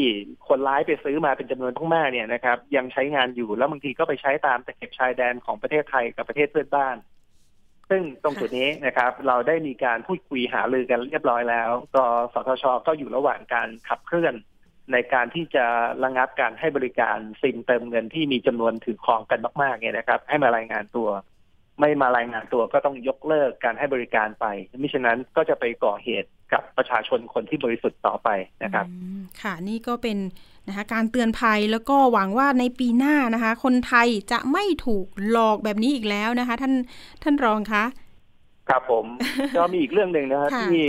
[0.47, 6.95] คนร้ายไปซื้อมาเป็นจำนวนทั้งมากเนี่ยนะครับ ยังใช้งานอยู่แล้วบางทีก็ไปใช้ตามตะเข็บชายแดนของประเทศไทยกับประเทศเพื่อนบ้าน
[7.89, 14.33] ซึ่งตรงจุดนี้นะครับ เราได้มีการพูดคุยหารือกันเรียบร้อยแล้ว กสทชก็อยู่ระหว่างการขับเคลื่อน
[14.91, 15.65] ในการที่จะ
[16.03, 21.09] ระงับการให้บริการซิมเติมเงินที่มีจำนวนถือครองกันมากๆเนี่ยนะครับ ให้มารายงานตัว
[21.79, 24.45] ไม่มารายงานตัวก็ต้องยกเลิกการให้บริการไป
[24.81, 28.29] มิฉะนั้นก็จะไปก่อเหตุกับประชาชนคนที่บริสุทธิ์ต่อไป
[28.63, 28.85] นะครับ
[29.41, 30.17] ค่ะนี่ก็เป็น
[30.67, 36.73] นะคะการเตือนภัยแล้วก็หวังว่าในปีหน้านะคะ คนไทยจะไม่ถูกหลอกแบบนี้อีกแล้วนะคะ ท่าน
[37.23, 37.83] ท่านรองคะ
[38.69, 39.05] ครับผม
[39.57, 40.83] ก็มีอีกเรื่องหนึ่งนะครับที่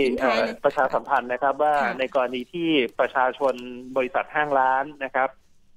[0.63, 2.69] ประชาสัมพันธ์นะครับ ว่าในกรณีที่
[2.99, 3.53] ประชาชน
[3.97, 5.29] บริษัทห้างร้านนะครับ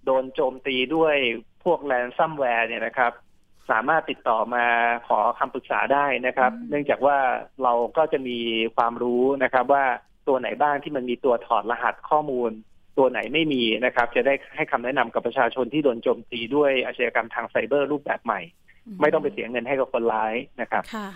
[0.04, 1.16] โดนโจมตีด้วย
[1.60, 3.12] โพพวกแลนซัมแวร์เนี่ยนะครับ
[3.70, 4.64] สามารถติดต่อมา
[5.08, 7.18] ขอคำปรึกษาได้นะครับ เนื่องจากว่า
[7.62, 8.38] เราก็จะมี
[8.76, 9.84] ความรู้นะครับ ว่า
[10.28, 12.50] ตัวไหนบ้างที่มันมีตัวถอดรหัสข้อมูล
[12.98, 18.40] ตัวไหนไม่มีนะครับ จะได้ให้คำแนะนำกับประชาชนที่โดนโจมตีด้วยอาชญากรรมทางไซเบอร์รูปแบบใหม่
[19.00, 21.08] ไม่ต้องไปเสียเงินให้กับคนร้ายนะครับค่ะ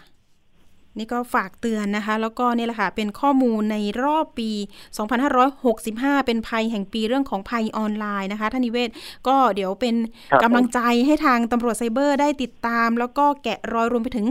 [0.99, 4.51] นี่ก็ฝากเตือนนะคะ แล้วก็นี่แหละค่ะ เป็นข้อมูลในรอบปี
[5.39, 8.91] 2565 เป็นภัยแห่งปีเรื่องของภัยออนไลน์นะคะท่านนิเวศ
[9.29, 9.95] ก็เดี๋ยวเป็น
[10.31, 14.27] ครับกำลังใจให้ทางตำรวจไซเบอร์ได้ติดตาม แล้วก็แกะรอยรวมไปถึง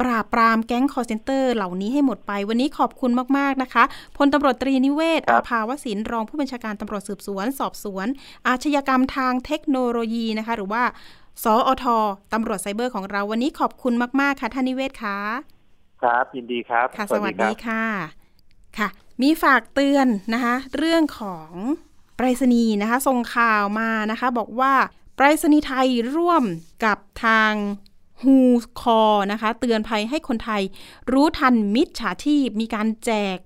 [0.00, 3.84] ปราบปรามแก๊ง call center เหล่านี้ให้หมดไป วันนี้ขอบคุณมาก ๆ นะคะ
[4.16, 8.06] พลตำรวจตรีนิเวศครัอาบภาวศินรองผู้บัญชาการตำรวจสืบสวน สอบสวน
[8.48, 10.82] อาชญากรรมทางเทคโนโลยีนะคะ หรือว่า
[11.44, 11.84] สอท
[12.32, 15.61] ตำรวจไซเบอร์ของเราวันนี้ขอบคุณมาก ๆ ค่ะท่านนิเวศค่ะ
[16.02, 17.84] ครับยินดีครับ ค่ะ สวัสดีครับค่ะ
[18.78, 18.88] ค่ะ
[19.22, 21.50] มีฝากเตือนนะคะ เรื่องของ
[22.16, 24.72] ไปรษณีย์นะคะส่งข่าวมานะคะ บอกว่า
[25.16, 26.44] ไปรษณีย์ไทยร่วม
[26.84, 27.52] กับทาง
[28.22, 28.38] ฮู
[28.80, 30.62] คอนะคะ เตือนภัยให้คนไทย
[31.12, 33.38] รู้ทันมิจฉาชีพ มีการแจก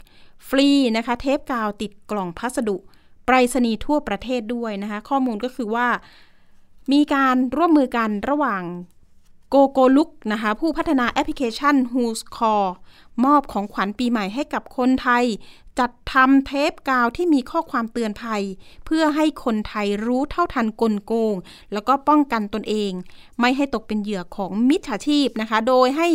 [0.49, 2.77] ฟรีนะคะ เทปกาวติดกล่องพัสดุ
[3.27, 5.89] ไปรษณีย์ทั่วประเทศด้วยนะคะ ข้อมูลก็คือว่า
[6.93, 8.63] มีการร่วมมือกันระหว่าง
[9.51, 12.69] โกโกลุกนะคะผู้พัฒนาแอปพลิเคชัน Who's Call
[13.25, 15.25] มอบของขวัญปีใหม่ให้กับคนไทย
[15.79, 18.43] จัดทำเทปกาวที่มีข้อความเตือนภัย
[18.87, 21.35] เพื่อให้คนไทยรู้เท่าทันกลโกง
[21.73, 22.93] แล้วก็ป้องกันตนเอง
[23.41, 26.09] ไม่ให้ตกเป็นเหยื่อของมิจฉาชีพนะคะ โดยให้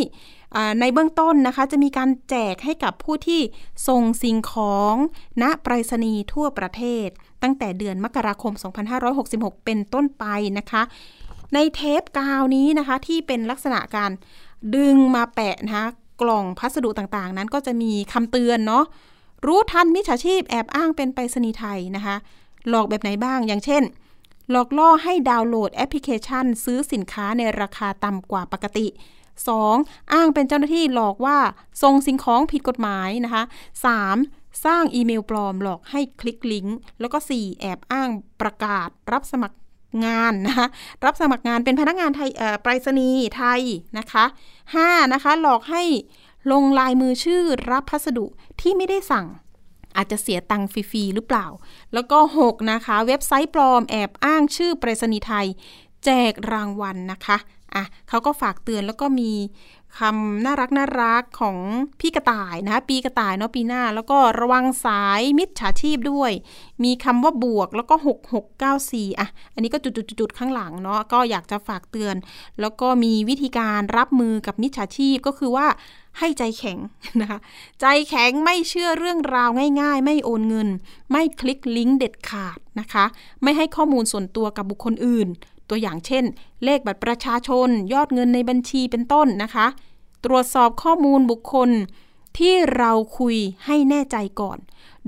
[0.80, 3.40] ในเบื้องต้นนะคะ จะมีการแจกให้กับผู้ที่
[3.88, 4.94] ส่งสิ่งของ
[5.42, 7.08] ณไปรษณีย์ทั่วประเทศ
[7.42, 8.52] ตั้งแต่เดือนมกราคม
[9.08, 10.24] 2566 เป็นต้นไป
[10.58, 10.82] นะคะ
[11.54, 14.10] ในเทปกาวนี้นะคะ ที่เป็นลักษณะการ
[14.74, 15.86] ดึงมาแปะนะคะ
[16.22, 18.84] กล่องพัสดุต่างๆ นั้นก็จะมีคำเตือนเนาะ
[19.46, 22.16] รู้ทันมิจฉาชีพแอบอ้างเป็นไปรษณีย์ไทยนะคะ
[22.68, 23.82] หลอกแบบไหนบ้างอย่างเช่น
[24.50, 28.86] หลอกล่อให้ดาวน์โหลดแอปพลิเคชัน ซื้อสินค้าในราคาต่ำกว่าปกติ
[29.50, 30.12] 2.
[30.12, 31.38] อ้างเป็นเจ้าหน้าที่หลอกว่า
[31.82, 33.42] ส่งสิ่งของผิดกฎหมายนะคะ
[34.02, 34.64] 3.
[34.64, 37.60] สร้างอีเมลปลอมหลอกให้คลิกลิงก์แล้วก็ 4.
[37.60, 39.56] แอบอ้างประกาศรับสมัคร
[40.06, 40.66] งานนะคะ
[41.04, 43.60] รับสมัครงานเป็นพนักงานไทยเอ่อไปรษณีย์ไทย
[43.98, 44.24] นะคะ
[44.68, 45.12] 5.
[45.12, 45.82] นะคะหลอกให้
[46.52, 48.26] ลงลายมือชื่อรับพัสดุ
[48.60, 49.26] ที่ไม่ได้สั่ง
[49.96, 51.46] อาจจะเสียตังค์ฟรีๆหรือเปล่า
[51.94, 55.46] แล้วก็ 6 นะคะ เว็บไซต์ปลอมแอบอ้างชื่อไปรษณีย์ไทย
[56.04, 57.36] แจกรางวัลนะคะ
[57.74, 59.32] อะเขาก็ฝากเตือนแล้วก็มี
[60.00, 61.58] คำน่ารักน่ารักของ
[62.00, 66.32] พี่กระต่ายนะคะปีกระต่ายเนาะปีหน้า แล้วก็ระวังสายมิจฉาชีพด้วย
[66.84, 67.94] มีคำว่าบวกแล้วก็
[68.56, 72.16] 6694อะอันนี้ก็จุดๆๆๆข้างหลังเนาะก็อยากจะฝากเตือน
[72.60, 75.66] แล้วก็มีวิธีการรับมือกับมิจฉาชีพก็คือว่า
[76.18, 76.78] ให้ใจแข็ง
[77.20, 77.38] นะคะ
[77.80, 79.50] ใจแข็งไม่เชื่อเรื่องราว
[79.80, 80.68] ง่าย ๆ ไม่โอนเงิน
[81.10, 83.04] ไม่คลิกลิงก์เด็ดขาดนะคะ
[83.42, 85.28] ไม่ให้ข้อมูลส่วนตัวกับบุคคลอื่น
[85.72, 86.24] ตัวอย่างเช่น
[86.64, 89.66] เลขบัตรประชาชน ยอดเงินในบัญชีเป็นต้นนะคะ
[90.24, 91.70] ตรวจสอบข้อมูลบุคคล
[92.38, 94.58] ที่เราคุยให้แน่ใจก่อน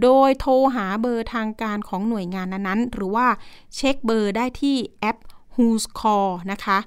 [0.03, 3.27] โดยโทรหาเบอร์ทางการของหน่วยงานนั้นๆ หรือว่า
[3.75, 5.19] เช็คเบอร์ได้ที่แอป
[5.55, 6.79] Who's Call นะคะ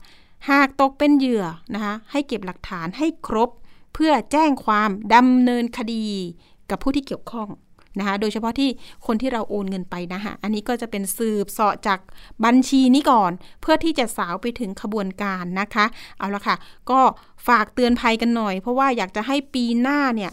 [0.49, 3.49] หากตกเป็นเหยื่อนะคะ ให้เก็บหลักฐานให้ครบ
[3.93, 6.05] เพื่อแจ้งความดำเนินคดี
[6.69, 7.49] กับผู้ที่เกี่ยวข้อง
[7.99, 8.69] นะคะ โดยเฉพาะที่
[9.07, 11.99] คนที่เราโอนเงินไปนะคะอันนี้ก็จะเป็นสืบเสาะจาก
[12.45, 13.31] บัญชีนี้ก่อน
[13.61, 15.85] เพื่อที่จะสาวไปถึงขบวนการนะคะ
[16.19, 16.55] เอาละค่ะ
[16.89, 16.99] ก็
[17.47, 20.31] ฝากเตือนภัยกันหน่อย เพราะว่าอยากจะให้ปีหน้าเนี่ย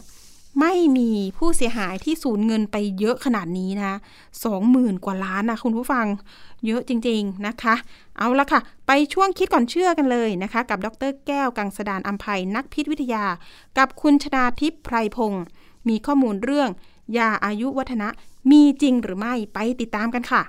[0.61, 3.97] ไม่มีผู้เสียหายที่สูญเงินไปเยอะขนาดนี้นะ
[4.43, 6.05] สองหมื่นกว่าล้านนะคุณผู้ฟัง
[6.65, 7.75] เยอะจริง ๆนะคะ
[8.17, 13.25] เอาละค่ะ ไปช่วงคิดก่อนเชื่อกันเลยนะคะ กับดรแก้วกังสดานอัมภัยนักพิษวิทยา
[13.77, 15.43] กับคุณชนาทิพย์ไพรพงศ์
[15.87, 16.69] มีข้อมูลเรื่อง
[17.17, 18.09] ยาอายุวัฒนะ
[18.51, 20.41] มีจริงหรือไม่ไปติดตามกันค่ะ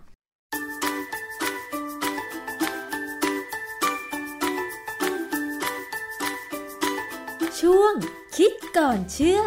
[7.61, 7.95] ช่วง
[8.37, 9.41] คิดก่อนเชื่อ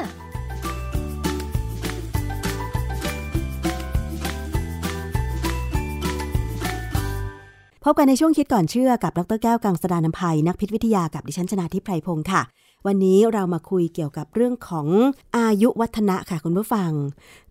[7.83, 12.41] พบกันในช่วงคิดก่อนเชื่อกับ ดรแก้วกังสดานนภัย นักพิษวิทยากับดิฉันชนาทิพไพรพงศ์ค่ะ
[12.87, 14.87] วันนี้เรามาคุยเกี่ยวกับเรื่องของ
[15.37, 16.91] อายุวัฒนะค่ะคุณผู้ฟัง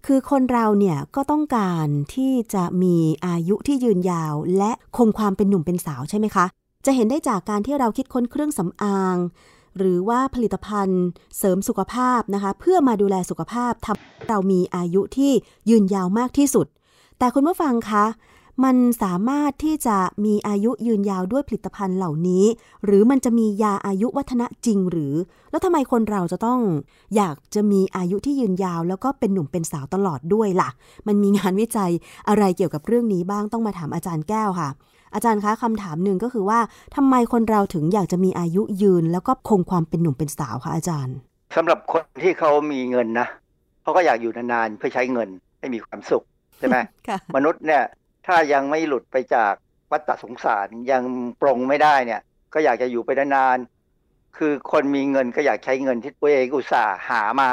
[0.07, 6.45] คือคนเราเนี่ยก็ต้องการที่จะมีอายุที่ยืนยาว และคงความเป็นหนุ่มเป็นสาวใช่ไหมคะ
[6.87, 9.17] จะเห็นได้จากการที่เราคิดค้นเครื่องสำอาง
[9.79, 11.05] หรือว่าผลิตภัณฑ์
[11.39, 15.33] เสริมสุขภาพนะคะ เพื่อมาดูแลสุขภาพทำให้เรามีอายุที่
[15.71, 16.67] ยืนยาวมากที่สุด
[17.19, 18.05] แต่คุณผู้ฟังคะ
[18.65, 22.45] มันสามารถที่จะมีอายุยืนยาวด้วยผลิตภัณฑ์เหล่านี้
[22.85, 25.15] หรือมันจะมียาอายุวัฒนะจริงหรือ
[25.51, 26.61] แล้วทำไมคนเราจะต้อง
[27.17, 30.71] อยากจะมีอายุที่ยืนยาว แล้วก็เป็นหนุ่มเป็นสาวตลอดด้วยล่ะ
[31.07, 31.91] มันมีงานวิจัย
[32.29, 34.71] อะไรเกี่ยวกับเรื่องนี้บ้างต้องมาถามอาจารย์แก้วค่ะ
[35.15, 36.59] อาจารย์คะคำถามหนึ่งก็คือว่า
[36.97, 41.17] ทำไมคนเราถึงอยากจะมีอายุยืน แล้วก็คงความเป็นหนุ่มเป็นสาวคะอาจารย์
[41.57, 43.27] สำหรับคนที่เขามีเงินนะ
[43.83, 45.29] เขาก็อยากอยู่นานๆเพื่อใช้เงิน
[45.59, 46.23] ให้มีความสุข
[46.59, 46.77] ใช่ไหม
[47.09, 47.83] ค่ะมนุษย์เนี่ย
[48.29, 49.53] ถ้ายังไม่หลุดไปจาก
[49.91, 51.03] วัฏสงสารยัง
[51.41, 52.21] ปรงไม่ได้เนี่ย
[52.55, 57.51] ก็อยากจะอยู่ไปนานๆคือคนมีเงินก็อยากใช้เงินที่ตัวเองอุตส่าห์หามา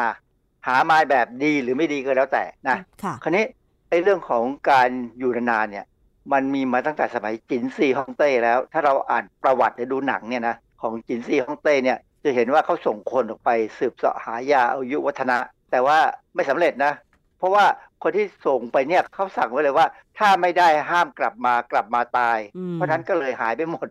[0.68, 3.46] หามาแบบดีหรือไม่ดีก็แล้วแต่นะค่ะคราวนี้
[3.90, 5.86] ไอ้เรื่องของการอยู่นานๆเนี่ย
[6.34, 15.38] มันมีมาตั้งแต่สมัยจินซีฮ่องเต้แล้ว ถ้าเราอ่านประวัติหรือดูหนังเนี่ยนะของจินซีฮ่องเต้เนี่ยจะเห็นว่าเขาส่งคนออกไปสืบเสาะหายาอายุวัฒนะ
[15.72, 15.98] แต่ว่า
[16.36, 16.94] ไม่สำเร็จนะ
[17.38, 17.66] เพราะว่า
[18.04, 19.88] คนที่ส่งไปเนี่ยเขาสั่งไว้เลยว่า
[20.18, 23.88] ถ้าไม่ได้ห้ามกลับมากลับมาตายอืมเพราะฉะนั้นก็เลยหายไปหมด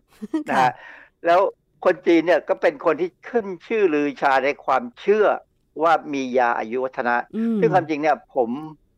[0.49, 0.71] นะค่ะฮะ
[1.25, 1.39] แล้ว
[1.85, 5.27] คนจีนเนี่ยก็เป็นคนที่ขึ้นชื่อลือชาในความเชื่อ
[5.83, 8.49] ว่ามียาอายุวัฒนะอืมซึ่งความจริงเนี่ยผม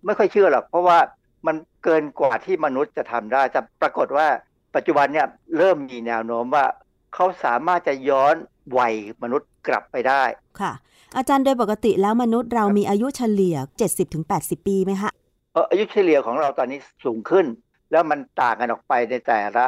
[0.06, 1.00] ไม่ค่อยเชื่อหรอก เพราะว่า
[1.48, 4.28] มันเกินกว่าที่มนุษย์จะทำได้ แต่ปรากฏว่า
[4.76, 5.28] ปัจจุบันเนี่ย
[5.58, 6.66] เริ่มมีแนวโน้มว่า
[7.14, 8.36] เขาสามารถจะย้อน
[8.78, 10.24] วัยมนุษย์กลับไปได้
[10.62, 10.74] ค่ะ
[11.16, 13.56] อาจารย์โดยปกติแล้วมนุษย์เรามีอายุเฉลี่ย
[14.12, 15.12] 70-80 ปีไหมคะ
[15.54, 17.46] เอ่ออายุเฉลี่ยของเราตอนนี้สูงขึ้น
[17.92, 19.66] แล้วมันต่างกันออกไปในแต่ละ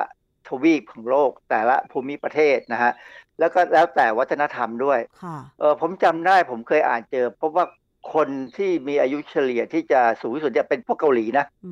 [0.48, 2.92] ทวีปของโลก แต่ละภูมิประเทศนะฮะ
[3.40, 7.66] แล้วก็แล้วแต่วัฒนธรรมด้วยค่ะเออผมจำได้ผมเคยอ่านเจอพบว่า
[8.14, 8.28] คน
[8.58, 11.72] ที่มีอายุเฉลี่ยที่จะสูงที่สุดจะเป็นพวกเกาหลีนะอื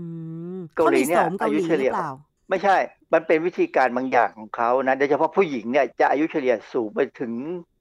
[0.57, 2.11] มเกาหลีเนี่ยขมีโสมเกาหลีอายุเฉหลี่รืยอเปล่า
[2.49, 2.77] ไม่ใช่
[3.13, 7.31] มันเป็นวิธีการบางอย่างของเขานะโดยเฉพาะผู้หญิงเนี่ยจะอายุเฉลี่ยสูงไปถึง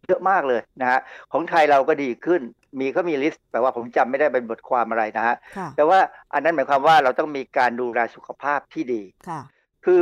[0.06, 1.00] เยอะมากเลยนะฮะ
[1.32, 2.42] ของไทยเราก็ดีขึ้น
[2.78, 5.98] มีก็มีลิสต์แต่ว่าผมจำไม่ได้เป็นบทความอะไรนะฮะค่ะแต่ว่า
[6.32, 9.40] อันนั้นหมายความว่าเราต้องมีการดูแลสุขภาพที่ดีค่ะ
[9.84, 10.00] คือ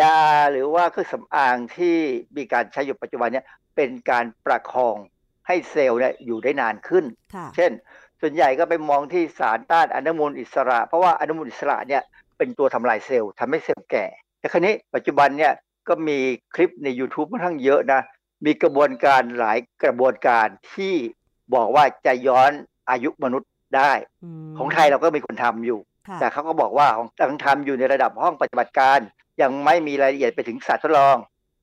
[0.00, 0.18] ยา
[0.52, 1.96] หรือว่าเครื่องสำอางที่
[2.36, 3.46] มีการใช้อยู่ปัจจุบันเนี่ย
[3.76, 4.96] เป็นการประคอง
[5.46, 7.70] ให้เซลล์เนี่ยอยู่ได้นานขึ้นค่ะเช่น
[8.20, 12.02] ส่วนใหญ่ก็ไปมองที่สารต้านอนุมูลอิสระ เพราะว่าอนุมูลอิสระเนี่ย
[12.38, 14.06] เป็นตัวทำลายเซลล์ทำให้เซลล์แก่
[14.40, 15.52] แต่คราวนี้ปัจจุบันเนี่ย
[15.88, 16.18] ก็มี
[16.54, 18.00] คลิปใน YouTube ค่อนข้างเยอะนะ
[18.44, 20.94] มีกระบวนการหลายกระบวนการที่
[21.54, 22.52] บอกว่าจะย้อน
[22.90, 23.92] อายุมนุษย์ได้
[24.46, 28.98] มของไทยเราก็มีคนทำอยู่ค่ะแต่เขาก็บอกว่าของยังทำอยู่ในระดับห้องปฏิบัติการ
[29.42, 31.16] ยังไม่มีรายละเอียดไปถึงสัตว์ทดลอง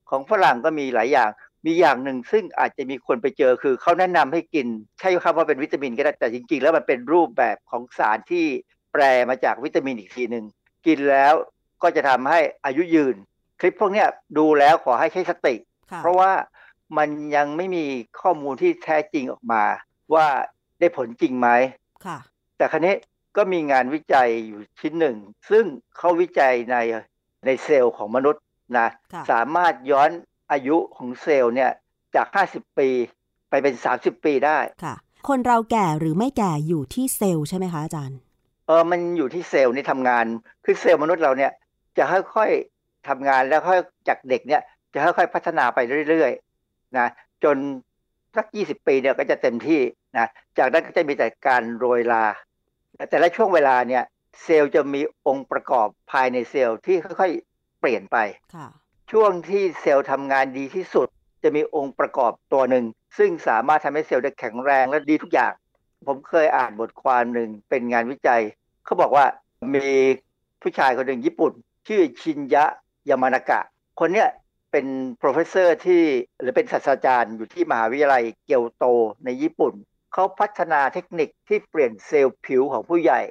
[0.10, 1.30] ของฝรั่งก็มีหลายอย่าง
[1.66, 4.68] มีอย่างหนึ่งซึ่งอาจจะมีคนไปเจอคือเขาแนะนำให้กิน
[5.00, 8.46] ใช่ครับว่าเป็นวิตามินก็ได้แต่จริง ๆ แล้วมันเป็นรูปแบบของสารที่
[8.94, 10.46] แปลมาจากวิตามินอีกทีหนึ่ง
[10.88, 11.34] กินแล้ว
[11.84, 13.16] ก็จะทำให้อายุยืน
[13.60, 14.08] คลิปพวกเนี้ย
[14.38, 15.56] ดูแล้วขอให้ใช้สติ
[15.92, 16.32] ค่ะเพราะว่า
[16.98, 17.86] มันยังไม่มี
[18.22, 19.64] ข้อมูลที่แท้จริงออกมา
[20.14, 20.28] ว่า
[20.80, 21.50] ได้ผลจริงไหม
[22.06, 22.18] ค่ะ
[22.58, 22.96] แต่ครั้นี้
[23.38, 25.18] ก็มีงานวิจัยอยู่ชิ้นหนึ่ง
[25.50, 25.66] ซึ่ง
[25.98, 26.78] เขาวิจัยใน
[27.46, 28.44] ในเซลล์ของมนุษย์
[28.78, 30.10] นะค่ะสามารถย้อน
[30.52, 31.72] อายุของเซลล์เนี่ย
[32.16, 32.90] จาก 50 ปี
[33.50, 34.96] ไปเป็น 30 ปีได้ค่ะ
[35.28, 38.20] คนเราแก่หรือไม่แก่อยู่ที่เซลล์ใช่ไหมคะอาจารย์
[38.68, 40.26] เออมันอยู่ที่เซลล์นี่ทำงาน
[40.66, 41.52] คือเซลล์มนุษย์เราเนี่ย
[41.98, 44.62] จะค่อยๆทำงานแล้วค่อยจากเด็กเนี่ย
[44.94, 45.80] จะค่อยๆพัฒนาไป
[46.10, 46.51] เรื่อยๆ
[46.98, 47.08] นะ
[47.44, 47.58] จน
[48.36, 49.82] สัก20ปีเนี่ยก็จะเต็มที่
[50.18, 50.28] นะ
[50.58, 52.26] จากนั้นก็จะมีแต่การโรยลา
[53.10, 54.04] แต่ละช่วงเวลาเนี่ย
[54.44, 58.18] เซลล์จะมีองค์ประกอบภายในเซลล์ที่ค่อยๆเปลี่ยนไป
[58.56, 58.68] ค่ะ
[59.12, 61.08] ช่วงที่เซลล์ทำงานดีที่สุด
[61.44, 62.86] จะมีองค์ประกอบตัวหนึ่ง
[63.18, 65.54] ซึ่งสามารถทำให้เซลล์ได้แข็งแรงและดีทุกอย่าง
[66.08, 68.42] ผมเคยอ่านบทความหนึ่งเป็นงานวิจัย
[68.86, 69.26] เขาบอกว่า
[69.76, 69.88] มี
[70.62, 71.54] ผู้ชายคนหนึ่งญี่ปุ่น
[71.88, 72.66] ชื่อชินยะ
[73.10, 73.60] ยามานากะ
[74.00, 74.28] คนเนี้ย
[74.72, 74.86] เป็น
[75.22, 76.04] professor ที่
[76.42, 78.86] หรือเป็นศาสตราจารย์อยู่ที่มหาวิทยาลัยเกียวโต
[79.26, 79.74] ในญี่ปุ่น
[80.14, 83.22] เขาพัฒนาเทคนิคที่เปลี่ยนเซลล์ผิวของผู้ใหญ่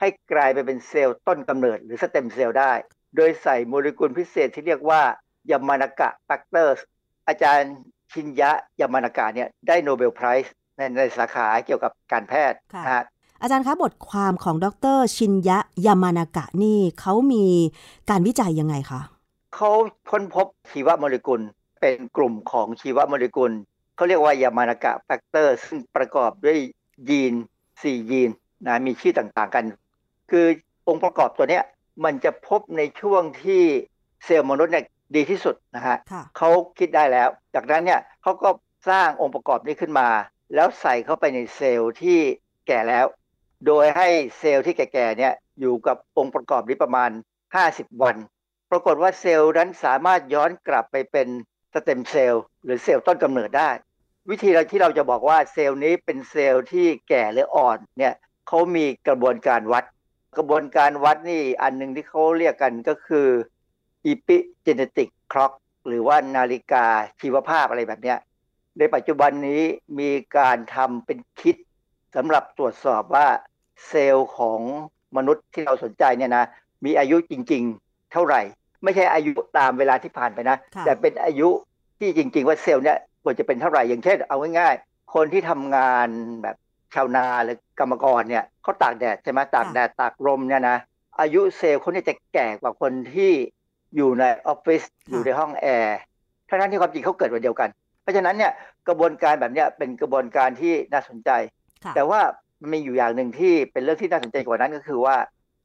[0.00, 2.72] ให้กลายไปเป็นเซลล์ต้นกำเนิดหรือสเต็มเซลล์ได้
[3.16, 5.02] โดยใส่โมเลกุลพิเศษที่เรียกว่า
[5.50, 6.84] ยามานากะ factor
[7.28, 7.74] อาจารย์
[8.12, 13.04] ชินยะยามานากะเนี่ยได้ Nobel Prize ในในสาขาเกี่ยวกับการแพทย์ค่ะนะฮะ
[13.42, 14.66] อาจารย์คะบทความของด
[14.96, 17.44] รชินยะยามานากะนี่เขามี
[18.10, 19.00] การวิจัยยังไงคะ
[19.54, 19.70] เขา
[20.10, 21.40] ค้นพบชีวโมเลกุล
[21.80, 23.52] เป็นกลุ่มของชีวโมเลกุล
[23.96, 26.58] เขาเรียกว่ายามานากะ factor ซึ่งประกอบด้วย
[27.08, 27.34] ยีน
[27.72, 28.30] 4 ยีน
[28.66, 29.64] นะมีชื่อต่างๆกัน
[30.30, 30.46] คือ
[30.88, 31.64] องค์ประกอบตัวเนี้ย
[32.04, 33.62] มันจะพบในช่วงที่
[34.24, 34.84] เซลล์มนุษย์เนี่ย
[35.16, 38.48] ดีที่สุดนะฮะค่ะเขาคิดได้แล้ว จากนั้นเนี่ยเขาก็
[38.90, 40.08] สร้างองค์ประกอบนี้ขึ้นมา
[40.54, 42.18] แล้วใส่เข้าไปในเซลล์ที่
[42.66, 43.06] แก่แล้ว
[43.66, 47.10] โดยให้เซลล์ที่แก่ๆเนี่ยอยู่กับองค์ประกอบนี้ประมาณ
[47.56, 48.16] 50 วัน
[48.70, 51.28] ปรากฏว่าเซลล์นั้นสามารถย้อนกลับไปเป็น
[51.74, 53.70] สเต็มเซลล์หรือเซลล์ต้นกำเนิดได้
[54.30, 58.14] วิธีที่เราจะบอกว่าเซลล์นี้เป็นเซลล์ที่แก่หรืออ่อนเนี่ย
[58.48, 59.84] เขามีกระบวนการวัด
[60.36, 63.28] กระบวนการวัดนี่อันหนึ่งที่เขาเรียกกันก็คือ
[64.10, 65.52] epigenetic clock
[65.86, 66.86] หรือว่านาฬิกา
[67.20, 68.18] ชีวภาพอะไรแบบเนี้ย
[68.78, 69.62] ในปัจจุบันนี้
[70.00, 71.56] มีการทำเป็นคิด
[72.16, 73.28] สำหรับตรวจสอบว่า
[73.88, 74.60] เซลล์ของ
[75.16, 76.44] มนุษย์ที่เราสนใจเนี่ยนะ
[76.84, 78.40] มีอายุจริง ๆ เท่าไหร่
[78.84, 81.48] ไม่ใช่อายุตามเวลาที่ผ่านไปนะค่ะแต่เป็นอายุ
[81.98, 86.08] ที่จริง ๆ ว่าเซลล์เนี่ยควรจะเป็นเท่าไหร่อย่างเช่นเอาง่ายๆ คนที่ทำงาน
[86.42, 86.56] แบบ
[86.94, 90.76] ชาวนาหรือกรรมกรเนี่ยเขาตากแดดใช่ไหมตากแดดตากลมเนี่ยนะ
[91.20, 93.32] อายุเซลล์เขาเนี่ยจะแก่กว่าคนที่
[93.96, 95.98] อยู่ในออฟฟิศอยู่ในห้องแอร์
[96.48, 97.68] ทั้งๆที่ความจริงเขาเกิดวันเดียวกัน
[98.02, 98.52] เพราะฉะนั้นเนี่ย
[98.88, 101.30] กระบวนการแบบเนี้ยเป็นกระบวนการที่น่าสนใจ
[101.84, 102.20] ค่ะแต่ว่า
[102.60, 105.16] มันมีอยู่อย่างหนึ่งที่เป็นเรื่องที่น่าสนใจกว่านั้นก็คือว่า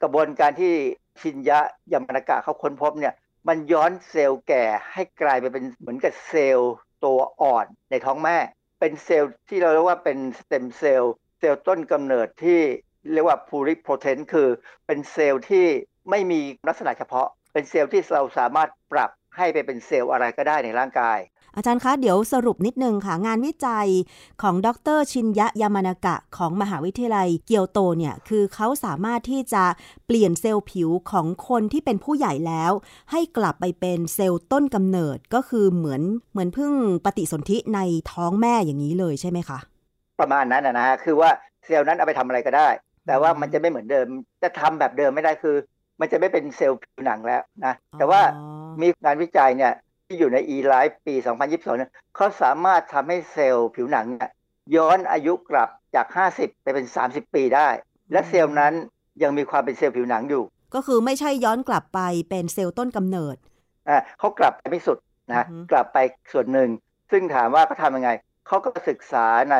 [0.01, 0.73] กระบวนการที่
[1.21, 1.59] ชินยะ
[1.91, 3.13] ยามานากะเขาค้นพบเนี่ย
[3.47, 6.73] มันย้อนเซลล์แก่ให้กลายไปเป็นเหมือนกับเซลล์
[7.05, 8.37] ตัวอ่อนในท้องแม่
[8.79, 12.61] เป็นเซลล์ที่เราเรียกว่าเป็นสเต็มเซลล์เซลล์ต้นกำเนิดที่
[13.13, 14.49] เรียกว่า pluripotent คือ
[14.87, 15.65] เป็นเซลล์ที่
[16.09, 21.19] ไม่มีลักษณะเฉพาะ เป็นเซลล์ที่เราสามารถปรับให้ไปเป็นเซลล์อะไรก็ได้ในร่างกาย
[21.55, 23.87] อาจารย์คะ เดี๋ยวสรุปนิดนึงค่ะ งานวิจัย
[24.41, 29.63] ของดรชินยะยามานากะของมหาวิทยาลัยเกียวโตเนี่ย คือเขาสามารถที่จะ
[30.05, 32.71] เปลี่ยนเซลล์ผิวของคนที่เป็นผู้ใหญ่แล้ว
[33.11, 36.01] ให้กลับไปเป็นเซลล์ต้นกำเนิดก็คือเหมือน
[36.31, 36.71] เหมือนเพิ่ง
[37.05, 37.79] ปฏิสนธิใน
[38.11, 39.59] ท้องแม่อย่างนี้เลยใช่ไหมคะ
[40.19, 41.29] ประมาณนั้นนะนะฮะคือว่า
[41.65, 42.67] เซลล์นั้นเอาไปทำอะไรก็ได้
[43.07, 44.07] แต่ว่ามันจะไม่เหมือนเดิม
[44.43, 45.55] จะทำแบบเดิมไม่ได้คือ
[45.99, 49.73] มันจะไม่เป็นเซลล์ผิวหนังแล้วนะแต่ว่าอ๋อมีงานวิจัยเนี่ย
[50.07, 54.31] ที่อยู่ใน e-life ปี 2022เนี่ยเขาสามารถทำให้เซลล์ผิวหนังเนี่ย
[54.75, 57.67] ย้อนอายุกลับจาก 50 ไปเป็น 30 ปีได้
[58.11, 58.73] และเซลล์นั้น
[59.23, 60.43] ยังมีความเป็นเซลล์ผิวหนังอยู่
[60.75, 61.99] ก็คือไม่ใช่ย้อนกลับไป
[62.29, 63.35] เป็นเซลล์ต้นกำเนิด
[63.89, 64.97] อ่าเขากลับไปไม่สุด
[65.29, 65.97] นะอือฮึกลับไป
[66.31, 66.69] ส่วนหนึ่ง
[67.11, 68.09] ซึ่งถามว่าเขาทำยังไง
[68.47, 69.57] เขาก็ศึกษาใน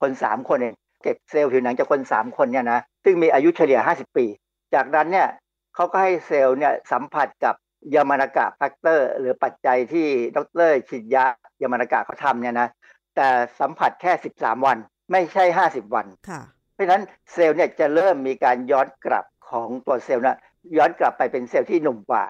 [0.00, 4.26] คนสามคนเองเก็บเซลล์ผิวหนังจากคนสามคนเนี่ยนะซึ่งมีอายุเฉลี่ย 50 ปี
[4.74, 5.28] จากนั้นเนี่ย
[5.74, 7.54] เขาก็ให้เซลล์เนี่ยสัมผัสกับ
[7.94, 10.06] ยามานากะ factor หรือปัจจัยที่
[10.36, 11.24] ดรชินยะ
[11.62, 12.68] ยามานากะเขาทำเนี่ยนะ
[13.16, 13.28] แต่
[13.60, 14.78] สัมผัสแค่ 13 วัน
[15.12, 16.42] ไม่ใช่ 50 วันค่ะ
[16.74, 17.02] เพราะฉะนั้น
[17.32, 20.38] เซลล์เนี่ยจะเริ่มมีการย้อนกลับของตัวเซลล์นะ
[20.76, 22.24] ย้อนกลับไปเป็นเซลล์ที่หนุ่มกว่า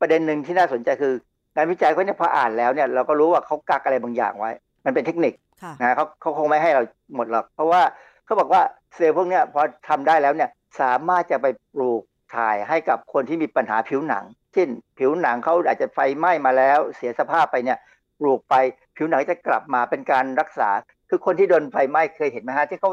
[0.00, 1.14] ประเด็นหนึ่งที่น่าสนใจคือ
[1.54, 4.50] งานวิจัยเขาเนี่ยพออ่านแล้วเนี่ยเราก็รู้ว่าเขากักอะไรบางอย่างไว้
[4.84, 6.82] มันเป็นเทคนิคค่ะนะเขาเขาคงไม่ให้เรา
[7.14, 7.82] หมดหรอก เพราะว่า
[8.24, 8.62] เขาบอกว่า
[8.94, 10.50] เซลล์พวกเนี้ยพอทำได้แล้วเนี่ย
[10.80, 12.02] สามารถจะไปปลูก
[12.36, 14.24] ถ่ายให้กับคนที่มีปัญหาผิวหนัง
[14.56, 17.78] เช่น ผิวหนังเขาอาจจะไฟไหม้มาแล้ว เสียสภาพไปเนี่ย
[18.20, 18.54] ปลูกไป
[18.96, 20.68] ผิวหนังจะกลับมาเป็นการรักษา
[21.08, 22.90] คือคนที่โดนไฟไหม้เคยเห็นไหมฮะที่เขา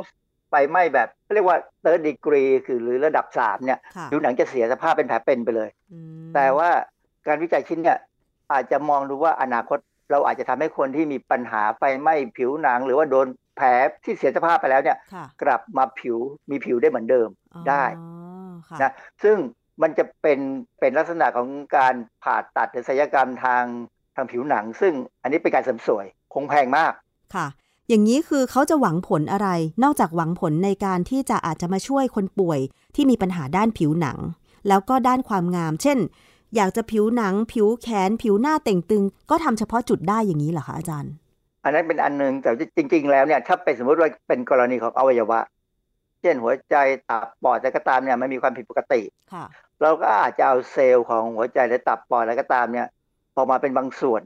[0.50, 6.00] ไฟไหม้แบบเขาเรียกว่า third degree คือหรือระดับสามเนี่ยค่ะผิวหนังจะเสียสภาพเป็นแผลเป็นไปเลยอื
[6.30, 6.70] มแต่ว่า
[7.28, 7.98] การวิจัยชิ้นเนี่ย
[8.52, 9.80] อาจจะมองดูว่าอนาคต
[10.12, 13.68] เราอาจจะทำให้คนที่มีปัญหาไฟไหม้ผิวหนัง หรือว่าโดนแผล
[14.04, 16.18] ที่เสียสภาพไปแล้วเนี่ยค่ะกลับมาผิว
[16.50, 17.86] มีผิวได้เหมือนเดิมอ๋อได้
[18.70, 18.92] ค่ะนะ
[19.24, 19.38] ซึ่ง
[19.82, 20.40] มันจะเป็น
[20.80, 21.48] เป็นลักษณะของ
[21.78, 21.94] การ
[22.24, 23.64] ผ่าตัดหรือศัลยกรรมทาง
[24.16, 26.94] ทางผิวหนัง ซึ่งอันนี้เป็นการเสริมสวยคงแพงมาก
[27.36, 27.48] ค่ะ
[27.90, 29.50] อย่างนี้คือเขาจะหวังผลอะไร
[29.84, 32.60] นอกจากหวังผลในการที่จะอาจจะมาช่วยคนป่วย
[32.96, 34.18] ที่มีปัญหาด้านผิวหนัง
[34.68, 35.98] แล้วก็ด้านความงาม เช่น
[36.56, 41.12] อยากจะผิวหนัง ผิวแขน ผิวหน้าเต่งตึง ก็ทำเฉพาะจุดได้อย่างนี้เหรอคะอาจารย์
[41.64, 45.40] อันนั้นเป็นอันหนึ่งแต่จริง ๆ แล้วเนี่ยถ้าเป็นสมมติว่าเป็นกรณีของอวัยวะ
[46.22, 46.76] เช่นหัวใจ
[47.10, 49.02] ตับปอดอะไรก็ตามเนี่ยมันมีความผิดปกติ
[49.34, 49.46] ค่ะ
[49.82, 52.88] เราก็อาจจะเอาเซลล์ของหัวใจหรือตับปอดอะไรก็ตามเนี่ย
[53.36, 54.22] ออกมาเป็นบางส่วน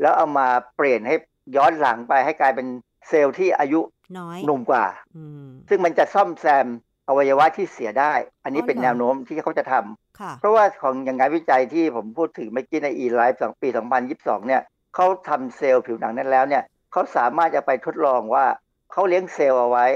[0.00, 1.14] แล้วเอามาเปลี่ยนให้
[1.56, 2.66] ย้อนหลังไปให้กลายเป็น
[3.08, 3.80] เซลล์ที่อายุ
[4.18, 4.86] น้อยหนุ่มกว่า
[5.16, 6.66] อืมซึ่งมันจะซ่อมแซม
[7.08, 8.12] อวัยวะที่เสียได้
[8.44, 13.68] อันนี้อ๋อเป็นเหรอแนวโน้มที่เขาจะทำค่ะเพราะว่าของอย่างงานวิจัยที่ผมพูดถึงเมื่อกี้ใน e-life สองปี
[14.08, 14.62] 2022 เนี่ย
[14.94, 16.62] เขาทำเซลล์ผิวหนังนั้นแล้วเนี่ย
[16.92, 18.46] เขาสามารถจะไปทดลองว่า
[18.92, 19.86] เขาเลี้ยงเซลล์เอาไว้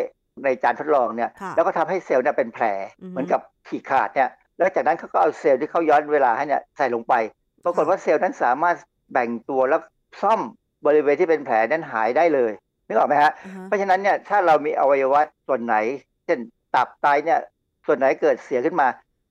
[0.44, 2.64] ในจานทดลองเนี่ยค่ะแล้วก็ทำให้เซลล์เนี่ยเป็นแผล
[3.02, 4.28] อือฮึเหมือนกับฉีกขาดเนี่ย
[4.58, 7.14] แล้วจากนั้นเขาก็เอาเซลล์ที่เขาย้อนเวลาให้เนี่ยใส่ลงไป
[7.64, 8.76] ปรากฏว่าเซลล์นั้นสามารถ
[9.12, 9.80] แบ่งตัวแล้ว
[10.22, 10.40] ซ่อม
[10.86, 12.52] บริเวณที่เป็นแผลนั้นหายได้เลย
[12.86, 15.76] นึกออกไหมฮะอ่าฮะเพราะฉะนั้นเนี่ยถ้าเรามีอวัยวะส่วนไหน
[16.24, 16.38] เช่น
[16.74, 17.40] ตับไตเนี่ย
[17.86, 18.88] ส่วนไหนเกิดเสียขึ้นมา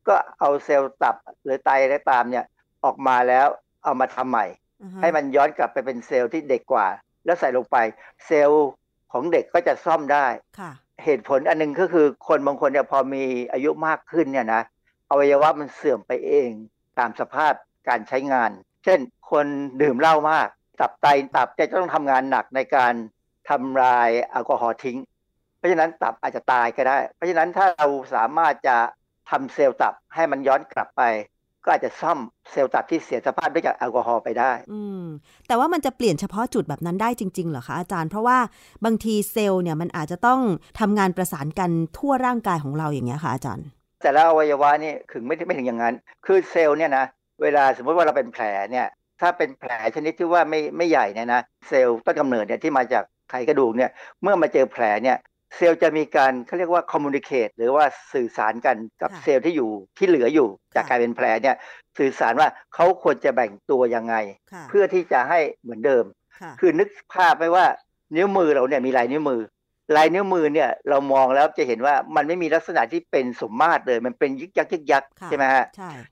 [0.08, 2.46] ก็เอาเซลล์ตับหรือไตอะไรตามเนี่ย
[2.86, 3.48] ออกมาแล้ว
[3.84, 4.46] เอามาทำใหม่
[4.82, 6.88] อ่าฮะให้มันย้อนกลับไปเป็นเซลล์ที่เด็กกว่า
[7.26, 7.78] แล้วใส่ลงไป
[8.26, 8.68] เซลล์
[9.12, 10.26] ของเด็กก็จะซ่อมได้
[10.60, 10.72] ค่ะ
[11.04, 13.24] เหตุผลอันหนึงก็คือคนบางคนเนี่ยพอมี
[13.54, 14.62] อายุมากขึ้นเนี่ยนะ
[15.10, 16.50] อวัยวะมันเสื่อมไปเอง
[17.00, 17.54] ตามสภาพ
[17.90, 18.52] การใช้งาน
[18.84, 19.00] เช่น
[19.32, 19.46] คน
[19.82, 20.48] ดื่มเหล้ามาก
[20.80, 22.94] ตับไตตับจะต้องทำงานหนักในการ
[23.50, 24.98] ทำลายแอลกอฮอล์ทิ้ง
[25.58, 28.78] เพราะฉะนั้นตับอาจจะตายก็ได้ เพราะฉะนั้นถ้าเราสามารถจะ
[29.30, 31.04] ทำเซลล์ตับให้มันย้อนกลับไป
[31.64, 32.20] ก็อาจจะซ่อม
[32.52, 35.04] เซลล์ตับที่เสียสภาพด้วยจากแอลกอฮอล์ไปได้ อืม
[35.48, 38.38] แต่ว่ามันจะเปลี่ยนเฉพาะจุดแบบนั้นได้จริงๆเหรอคะอาจารย์ เพราะว่า
[38.86, 40.40] บางทีเซลล์เนี่ยมันอาจจะต้อง
[40.80, 43.66] ทำงานประสานกันทั่วร่างกายของเราอย่างเงี้ยค่ะอาจารย์
[44.06, 45.96] แต่ละอวัยวะนี่ถึงไม่ไม่ถึงอย่างนั้น
[46.26, 47.06] คือเซลล์เนี่ยนะ
[47.42, 48.88] เวลาสมมติว่าเราเป็นแผลเนี่ย
[49.22, 53.92] ถ้าเป็นแผลชนิดที่ว่าไม่ไม่ใหญ่เนี่ยนะเซลล์ต้นกำเนิดเนี่ยที่มาจากไขกระดูกเนี่ย
[54.22, 55.18] เมื่อมาเจอแผลเนี่ย
[55.56, 61.56] เซลล์จะมีการเขาเรียกว่า communicate หรือว่าสื่อสารกันกับเซลล์ที่อยู่ที่เหลืออยู่ จากการเป็นแผลเนี่ย
[61.98, 64.16] สื่อสารว่าเขาควรจะแบ่งตัวยังไง
[64.70, 66.04] เพื่อที่จะให้เหมือนเดิม
[66.60, 67.66] คือนึกภาพไปว่า
[68.16, 69.42] นิ้วมือเราเนี่ยมีลายนิ้วมือ
[69.96, 75.66] ลายนิ้วมือเนี่ยเรามองแล้วจะเห็นว่ามันไม่มีลักษณะที่เป็นสมมาตรเลย มันเป็นยึกยักยึกยักใช่ไหมฮะ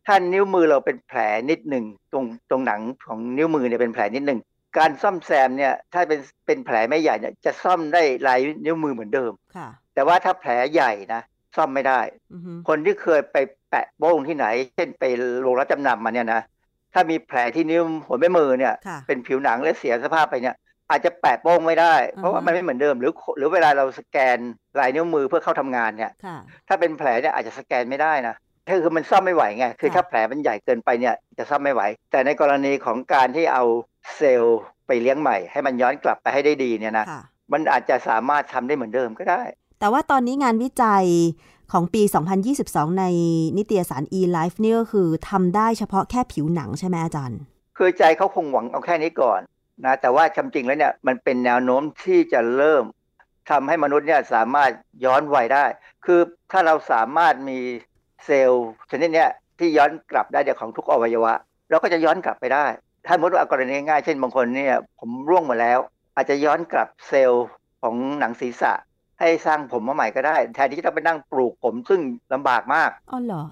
[0.05, 1.19] ถ้านิ้วมือเราเป็นแผล
[1.49, 4.39] นิดหนึ่งตรงตรงหนังของนิ้วมือเนี่ยเป็นแผลนิดหนึ่ง
[4.77, 9.31] การซ่อมแซมเนี่ยถ้าเป็นเป็นแผลไม่ใหญ่เนี่ยจะซ่อมได้ลายนิ้วมือเหมือนเดิม
[9.93, 11.21] แต่ว่าถ้าแผลใหญ่นะ
[11.55, 11.99] ซ่อมไม่ได้
[12.67, 13.37] คนที่เคยไป
[13.69, 15.03] แปะโป้งที่ไหน เช่นไป
[15.41, 16.41] โรงรับจำนำมาเนี่ยนะ
[16.93, 18.73] ถ้ามีแผลที่นิ้วหัวแม่มือเนี่ย
[19.07, 20.55] เป็นผิวหนังและเสียสภาพไปเนี่ย
[20.93, 24.37] อาจจะแปะโป้งไม่ได้ เพราะว่ามันไม่เหมือนเดิม หรือหรือเวลาเราสแกน
[24.79, 26.11] ลายนิ้วมือเพื่อเข้าทำงานเนี่ย
[26.67, 28.35] ถ้าเป็นแผลเนี่ยอาจจะสแกนไม่ได้นะ
[28.83, 31.81] คือมันซ่อมไม่ไหวไงคือถ้าแผลมันใหญ่เกินไปเนี่ยจะซ่อมไม่ไหว
[32.11, 33.63] แต่ในกรณีของการที่เอา
[34.15, 37.05] เซลล์ไปเลี้ยงใหม่ ให้มันย้อนกลับไปให้ได้ดีเนี่ยนะ
[37.53, 39.41] มันอาจจะสามารถทำได้เหมือนเดิมก็ได้
[39.79, 41.05] แต่ว่าตอนนี้งานวิจัย
[41.71, 42.01] ของปี
[42.51, 43.05] 2022 ใน
[43.57, 47.39] นิตยสาร e-life นี่ก็คือทำได้เฉพาะแค่ผิวหนังใช่ไหมอาจารย์
[47.77, 49.41] คือใจเขาคงหวังเอาแค่นี้ก่อน
[49.85, 52.83] นะแต่ว่าจริงแล้วเนี่ยมันเป็นแนวโน้มที่จะเริ่ม
[53.49, 54.71] ทำให้มนุษย์เนี่ยสามารถ
[55.05, 55.65] ย้อนวัยได้
[56.05, 56.19] คือ
[56.51, 57.59] ถ้าเราสามารถมี
[58.25, 61.33] เซลล์ชนิดเนี้ยที่ย้อนกลับได้เดี๋ยวของทุกอวัยวะ
[61.69, 62.65] เราก็จะย้อนกลับไปได้
[63.05, 65.79] ถ้ามมติว่ากรณีง่ายเช่นบางคนเนี่ยผมร่วงมาแล้ว
[66.15, 67.47] อาจจะย้อนกลับเซลล์
[67.81, 68.73] ของหนังศีรษะ
[69.19, 72.01] ให้สร้างผมมาใหม่ก็ได้แทนที่จะไปนั่งปลูกผมซึ่ง
[72.33, 73.43] ลำบากมากอ๋อเหรอ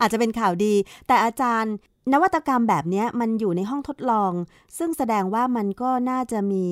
[0.00, 0.74] อาจจะเป็นข่าวดี
[1.06, 1.74] แต่อาจารย์
[2.12, 4.32] นวัตกรรมแบบนี้มันอยู่ในห้องทดลอง
[4.78, 6.66] ซึ่งแสดงว่ามันก็น่าจะมี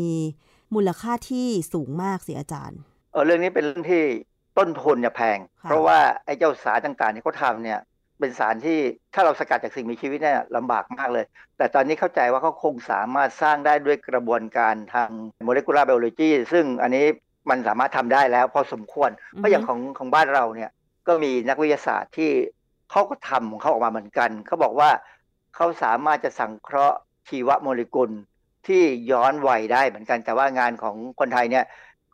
[0.75, 2.79] มูลค่าที่สูงมากสิอาจารย์
[3.13, 4.03] เออเรื่องนี้เป็นเรื่องที่
[4.59, 7.81] ต้นทุนเนี่ยแพง เพราะว่าไอ้เจ้าสารต่างๆที่เขาทำเนี่ย
[8.19, 8.79] เป็นสารที่
[9.15, 11.25] ถ้าเราสกัดจากสิ่งมีชีวิตเนี่ยลำบากมากเลย
[11.57, 15.11] แต่ตอนนี้เข้าใจว่าเขาคงสามารถสร้างได้ด้วยกระบวนการทาง
[15.45, 17.05] โมเลกุลาร์ไบโอโลจีซึ่งอันนี้
[17.51, 20.71] มันสามารถทำได้แล้วพอสมควร เพราะอย่างของของบ้านเราเนี่ย
[21.09, 22.31] ก็มีนักวิทยาศาสตร์ที่
[22.91, 24.91] เขาก็ทำของเขาออกมาเหมือนกันเขาบอกว่า
[25.57, 26.99] เขาสามารถจะสังเคราะห์
[27.29, 28.11] ชีวโมเลกุล
[28.67, 31.65] ที่ย้อนวัยได้เหมือนกัน แต่ว่างานของคนไทยเนี่ย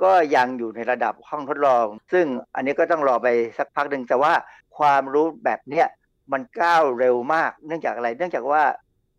[0.02, 3.28] ก็ยังอยู่ในระดับห้องทดลอง ซึ่งอันนี้ก็ต้องรอไป
[3.58, 4.32] สักพักหนึ่งแต่ว่า
[4.78, 5.86] ความรู้แบบเนี้ย
[6.32, 8.62] มันก้าวเร็วมาก เนื่องจากอะไร เนื่องจากว่า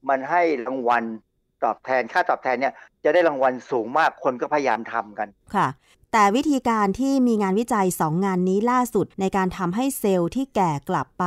[0.09, 1.03] มันให้รางวัล
[1.63, 5.67] ตอบแทนค่าตอบแทนเนี่ยจะได้รางวัลสูงมากคนก็พยายามทำกันค่ะ
[6.15, 11.25] แต่วิธีการที่มีงานวิจัยสองงานนี้ล่าสุดในการทำให้เซลล์ที่แก่กลับไป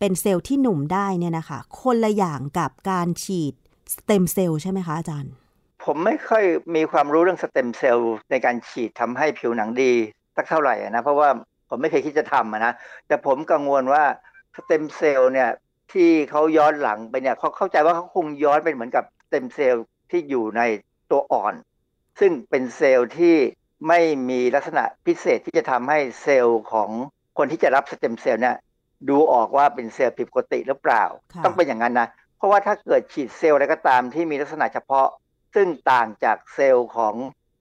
[0.00, 3.54] เป็นเซลล์ที่หนุ่มได้เนี่ยนะคะ คนละอย่างกับการฉีด
[3.94, 5.32] สเต็มเซลล์ใช่ไหมคะอาจารย์
[5.84, 9.92] ผมไม่ค่อยมีความรู้เรื่องสเต็มเซลล์ในการฉีดทำให้ผิวหนังดี
[10.36, 11.28] สักเท่าไหร่นะ เพราะว่า
[11.68, 12.72] ผมไม่เคยคิดจะทำนะ
[13.06, 14.04] แต่ผมกังวลว่า
[14.56, 15.50] สเต็มเซลล์เนี่ย
[15.92, 20.62] ที่เขาย้อนหลังไปเนี่ยเขาเข้าใจว่าเขาคงย้อนเป็นเหมือนกับสเต็มเซลล์ที่อยู่ใน
[21.10, 21.54] ตัวอ่อน
[22.20, 23.36] ซึ่งเป็นเซลล์ที่
[23.88, 26.90] ไม่มีลักษณะพิเศษที่จะทำให้เซลล์ของ
[27.38, 28.56] คนที่จะรับสเต็มเซลล์เนี่ย
[29.08, 31.04] ดูออกว่าเป็นเซลล์ผิดปกติหรือเปล่า
[31.44, 35.06] ต้องเป็นอย่างนั้นนะ เพราะว่าถ้าเกิดฉีดเซลล์อะไรก็ตามที่มีลักษณะเฉพาะ
[35.54, 37.14] ซึ่งต่างจากเซลล์ของ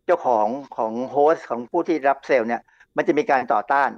[0.05, 0.47] เจ้าของ
[0.77, 2.61] ของ host ของผู้ที่รับเซลล์เนี่ย
[2.95, 3.89] มันจะมีการต่อต้าน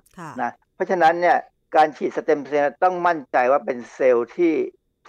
[0.41, 1.37] นะเพราะฉะนั้นเนี่ย
[1.75, 4.53] การฉีดสเต็มเซลล์ต้องมั่นใจว่าเป็นเซลล์ที่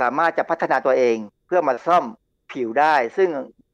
[0.01, 2.05] สามารถจะพัฒนาตัวเองเพื่อมาซ่อม
[2.53, 3.29] ผิวได้ ซึ่ง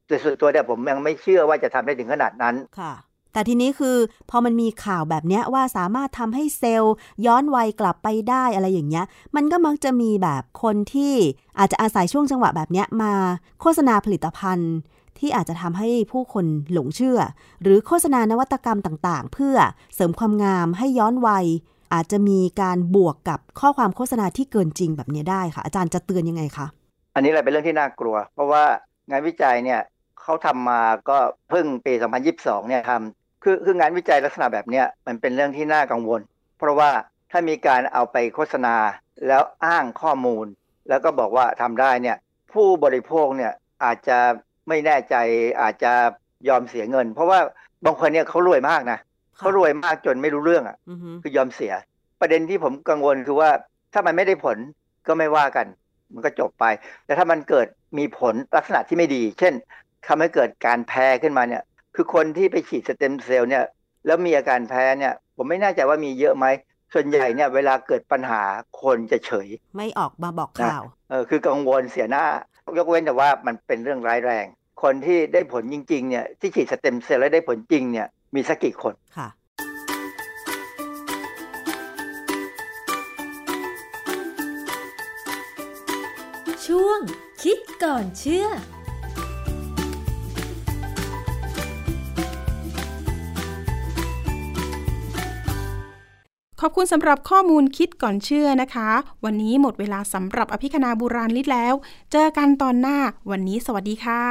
[0.07, 2.93] โดยส่วนตัวเนี่ยผมยังไม่เชื่อว่าจะทำได้ถึงขนาดนั้นค่ะ
[3.35, 3.97] แต่ทีนี้คือ
[4.31, 6.95] พอมันมีข่าวแบบนี้ว่าสามารถทำให้เซลล์
[7.27, 9.05] ย้อนวัยกลับไปได้อะไรอย่างเงี้ย
[9.37, 11.15] มันก็มักจะมีแบบคนที่
[11.59, 13.13] อาจจะอาศัยช่วงจังหวะแบบนี้มา
[13.61, 14.73] โฆษณาผลิตภัณฑ์
[15.19, 17.19] ที่อาจจะทำให้ผู้คนหลงเชื่อ
[17.63, 19.57] หรือโฆษณานวัตกรรมต่างๆ เพื่อ
[19.95, 21.47] เสริมความงามให้ย้อนวัย
[21.93, 26.67] อาจจะมีการบวกกับข้อความโฆษณาที่เกินจริงแบบนี้ได้ค่ะ อาจารย์จะเตือนยังไงคะ
[27.15, 28.65] อันนี้อะไรเป็นเรื่องที่น่ากลัว เพราะว่า
[29.11, 29.81] งานวิจัยเนี่ย
[30.23, 31.19] เขาทำมาก็
[31.51, 31.93] เพิ่งปี
[32.31, 36.21] 2022 เนี่ยทำ คือคืองานวิจัยลักษณะแบบนี้มันเป็นเรื่องที่น่ากังวล
[36.59, 36.91] เพราะว่า
[37.31, 38.77] ถ้ามีการเอาไปโฆษณา
[39.27, 40.47] แล้วอ้างข้อมูล
[40.89, 42.17] แล้วก็บอกว่าทำได้เนี่ย
[42.53, 43.53] ผู้บริโภคเนี่ย
[43.85, 44.19] อาจจะ
[44.69, 45.15] ไม่แน่ใจ
[45.63, 45.93] อาจจะ
[46.49, 47.39] ยอมเสียเงิน เพราะว่า
[47.85, 48.99] บางคนเนี่ยเขารวยมากนะ
[49.39, 50.77] เขารวยมากจนไม่รู้เรื่องอะ
[51.23, 51.73] คือยอมเสีย
[52.21, 53.51] ประเด็นที่ผมกังวลคือว่า
[53.93, 54.57] ถ้ามันไม่ได้ผล
[55.07, 55.67] ก็ไม่ว่ากัน
[56.13, 56.65] มันก็จบไป
[57.05, 57.67] แต่ถ้ามันเกิด
[57.99, 59.55] มีผลลักษณะที่ไม่ดี เช่น
[60.07, 61.63] ทำให้เกิดการแพ้ขึ้นมาเนี่ย
[61.95, 63.65] คือคนที่ไปฉีดสเต็มเซลล์เนี่ย
[64.07, 66.47] แล้วมีอาการแพ้เนี่ย ผมไม่แน่ใจว่ามีเยอะไหม
[66.95, 68.43] ส่วนใหญ่เนี่ย เวลาเกิดปัญหา
[68.83, 72.27] คนจะเฉย ไม่ออกมาบอกข่าว เออคือกังวลเสียหน้า
[72.77, 74.47] ยกเว้นแต่ว่ามันเป็นเรื่องร้ายแรง
[74.83, 79.29] คนที่ได้ผลจริง ๆ เนี่ยที่ฉีดสเต็มเซลล์แล้วได้ผลจริงเนี่ยมีสักกี่คนค่ะ
[86.67, 87.01] ช่วง
[87.43, 88.49] คิดก่อนเชื่อ
[96.67, 98.91] ขอบคุณสำหรับข้อมูลคิดก่อนเชื่อนะคะ
[99.25, 101.75] วันนี้หมดเวลาสำหรับอภิคณาบุราริศแล้ว
[102.13, 102.99] เจอกันตอนหน้า
[103.31, 104.25] วันนี้สวัสดีค่ะ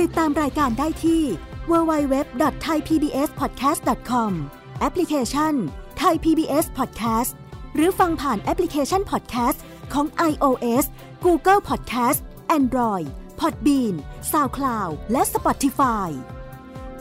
[0.00, 1.22] ติดตามรายการได้ที่
[1.70, 4.32] www.thaipbspodcast.com
[4.80, 5.54] แอปพลิเคชัน
[6.02, 7.32] Thai PBS Podcast
[7.74, 9.58] หรือฟังผ่านแอปพลิเคชัน Podcast
[9.92, 10.84] ของ iOS
[11.24, 12.20] Google Podcast
[12.58, 13.06] Android
[13.40, 13.94] Podbean
[14.32, 16.10] SoundCloud และ Spotify